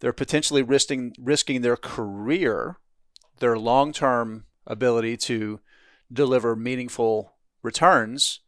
they're 0.00 0.12
potentially 0.12 0.62
risking, 0.62 1.14
risking 1.18 1.60
their 1.60 1.76
career, 1.76 2.78
their 3.38 3.58
long 3.58 3.92
term 3.92 4.44
ability 4.66 5.16
to 5.16 5.60
deliver 6.12 6.56
meaningful 6.56 7.34
returns 7.62 8.40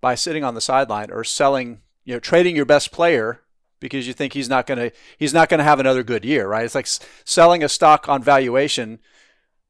by 0.00 0.14
sitting 0.14 0.44
on 0.44 0.54
the 0.54 0.60
sideline 0.60 1.10
or 1.10 1.24
selling, 1.24 1.80
you 2.04 2.14
know, 2.14 2.20
trading 2.20 2.54
your 2.54 2.64
best 2.64 2.92
player 2.92 3.42
because 3.80 4.06
you 4.06 4.12
think 4.12 4.32
he's 4.32 4.48
not 4.48 4.66
going 4.66 4.78
to 4.78 4.92
he's 5.18 5.34
not 5.34 5.48
going 5.48 5.58
to 5.58 5.64
have 5.64 5.80
another 5.80 6.02
good 6.02 6.24
year, 6.24 6.48
right? 6.48 6.64
It's 6.64 6.74
like 6.74 6.86
selling 7.24 7.62
a 7.64 7.68
stock 7.68 8.08
on 8.08 8.22
valuation 8.22 9.00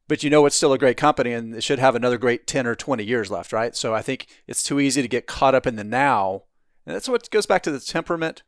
but 0.09 0.23
you 0.23 0.31
know 0.31 0.47
it's 0.47 0.57
still 0.57 0.73
a 0.73 0.79
great 0.79 0.97
company 0.97 1.33
and 1.33 1.55
it 1.55 1.63
should 1.63 1.79
have 1.79 1.95
another 1.95 2.19
great 2.19 2.47
10 2.47 2.67
or 2.67 2.75
20 2.75 3.05
years 3.05 3.31
left, 3.31 3.53
right? 3.53 3.75
So 3.75 3.95
I 3.95 4.03
think 4.03 4.27
it's 4.47 4.63
too 4.63 4.81
easy 4.81 5.03
to 5.03 5.09
get 5.09 5.27
caught 5.27 5.55
up 5.55 5.67
in 5.67 5.77
the 5.77 5.85
now. 5.85 6.45
And 6.85 6.95
that's 6.95 7.09
what 7.09 7.31
goes 7.31 7.47
back 7.47 7.63
to 7.65 7.71
the 7.71 7.81
temperament, 7.81 8.43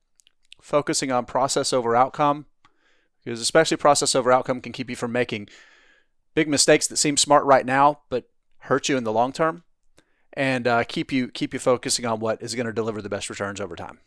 focusing 0.60 1.10
on 1.10 1.24
process 1.24 1.72
over 1.72 1.96
outcome, 1.96 2.46
because 3.24 3.40
especially 3.40 3.76
process 3.76 4.14
over 4.14 4.30
outcome 4.30 4.60
can 4.60 4.72
keep 4.72 4.88
you 4.88 4.96
from 4.96 5.12
making 5.12 5.48
big 6.34 6.48
mistakes 6.48 6.86
that 6.86 6.96
seem 6.96 7.16
smart 7.16 7.44
right 7.44 7.66
now, 7.66 8.00
but 8.08 8.28
hurt 8.58 8.88
you 8.88 8.96
in 8.96 9.04
the 9.04 9.12
long 9.12 9.32
term, 9.32 9.64
and 10.34 10.68
uh, 10.68 10.84
keep 10.84 11.10
you 11.10 11.28
keep 11.28 11.52
you 11.52 11.58
focusing 11.58 12.06
on 12.06 12.20
what 12.20 12.40
is 12.40 12.54
going 12.54 12.66
to 12.66 12.72
deliver 12.72 13.02
the 13.02 13.08
best 13.08 13.28
returns 13.28 13.60
over 13.60 13.74
time. 13.74 13.98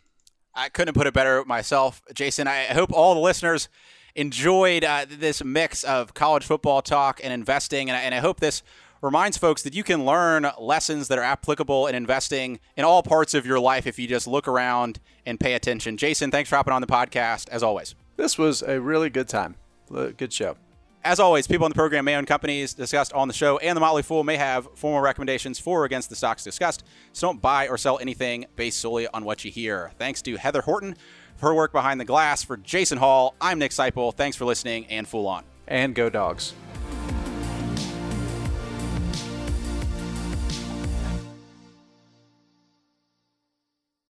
I 0.54 0.70
couldn't 0.70 0.94
put 0.94 1.08
it 1.08 1.14
better 1.14 1.44
myself, 1.46 2.02
Jason. 2.14 2.48
I 2.48 2.66
hope 2.66 2.92
all 2.94 3.14
the 3.14 3.20
listeners 3.20 3.68
enjoyed 4.16 4.84
uh, 4.84 5.06
this 5.10 5.44
mix 5.44 5.84
of 5.84 6.14
college 6.14 6.46
football 6.46 6.82
talk 6.82 7.20
and 7.24 7.32
investing, 7.34 7.90
and 7.90 7.98
I, 7.98 8.02
and 8.02 8.16
I 8.16 8.20
hope 8.20 8.40
this 8.40 8.64
reminds 9.02 9.38
folks 9.38 9.64
that 9.64 9.74
you 9.74 9.84
can 9.84 10.06
learn 10.06 10.50
lessons 10.60 11.08
that 11.08 11.18
are 11.18 11.24
applicable 11.24 11.88
in 11.88 11.96
investing 11.96 12.60
in 12.78 12.86
all 12.86 13.02
parts 13.02 13.34
of 13.34 13.46
your 13.46 13.60
life 13.60 13.88
if 13.88 13.98
you 13.98 14.08
just 14.08 14.28
look 14.28 14.48
around 14.48 15.00
and 15.26 15.40
pay 15.40 15.54
attention. 15.54 15.98
Jason, 15.98 16.30
thanks 16.32 16.50
for 16.50 16.56
hopping 16.56 16.74
on 16.74 16.82
the 16.82 16.88
podcast 16.88 17.50
as 17.50 17.64
always. 17.64 17.96
This 18.16 18.38
was 18.38 18.62
a 18.62 18.80
really 18.80 19.10
good 19.10 19.28
time. 19.28 19.56
Good 19.90 20.32
show. 20.32 20.56
As 21.04 21.20
always, 21.20 21.48
people 21.48 21.66
on 21.66 21.72
the 21.72 21.76
program 21.76 22.06
may 22.06 22.16
own 22.16 22.28
companies 22.28 22.76
discussed 22.76 23.12
on 23.14 23.28
the 23.28 23.34
show, 23.34 23.58
and 23.58 23.76
the 23.76 23.80
Motley 23.80 24.04
Fool 24.04 24.24
may 24.24 24.38
have 24.38 24.68
formal 24.76 25.02
recommendations 25.02 25.58
for 25.58 25.82
or 25.82 25.86
against 25.86 26.10
the 26.10 26.16
stocks 26.16 26.44
discussed. 26.44 26.84
So 27.12 27.28
don't 27.28 27.42
buy 27.42 27.68
or 27.68 27.78
sell 27.80 27.98
anything 27.98 28.46
based 28.56 28.80
solely 28.80 29.08
on 29.08 29.26
what 29.26 29.44
you 29.44 29.50
hear. 29.50 29.92
Thanks 29.98 30.22
to 30.22 30.38
Heather 30.38 30.62
Horton 30.62 30.96
her 31.42 31.54
work 31.54 31.72
behind 31.72 32.00
the 32.00 32.06
glass. 32.06 32.44
For 32.44 32.58
Jason 32.58 32.98
Hall, 32.98 33.36
I'm 33.42 33.60
Nick 33.60 33.72
Sciple. 33.72 34.14
Thanks 34.14 34.38
for 34.38 34.46
listening 34.46 34.86
and 34.88 35.08
Fool 35.08 35.28
On. 35.28 35.44
And 35.68 35.94
go 35.94 36.10
dogs. 36.10 36.54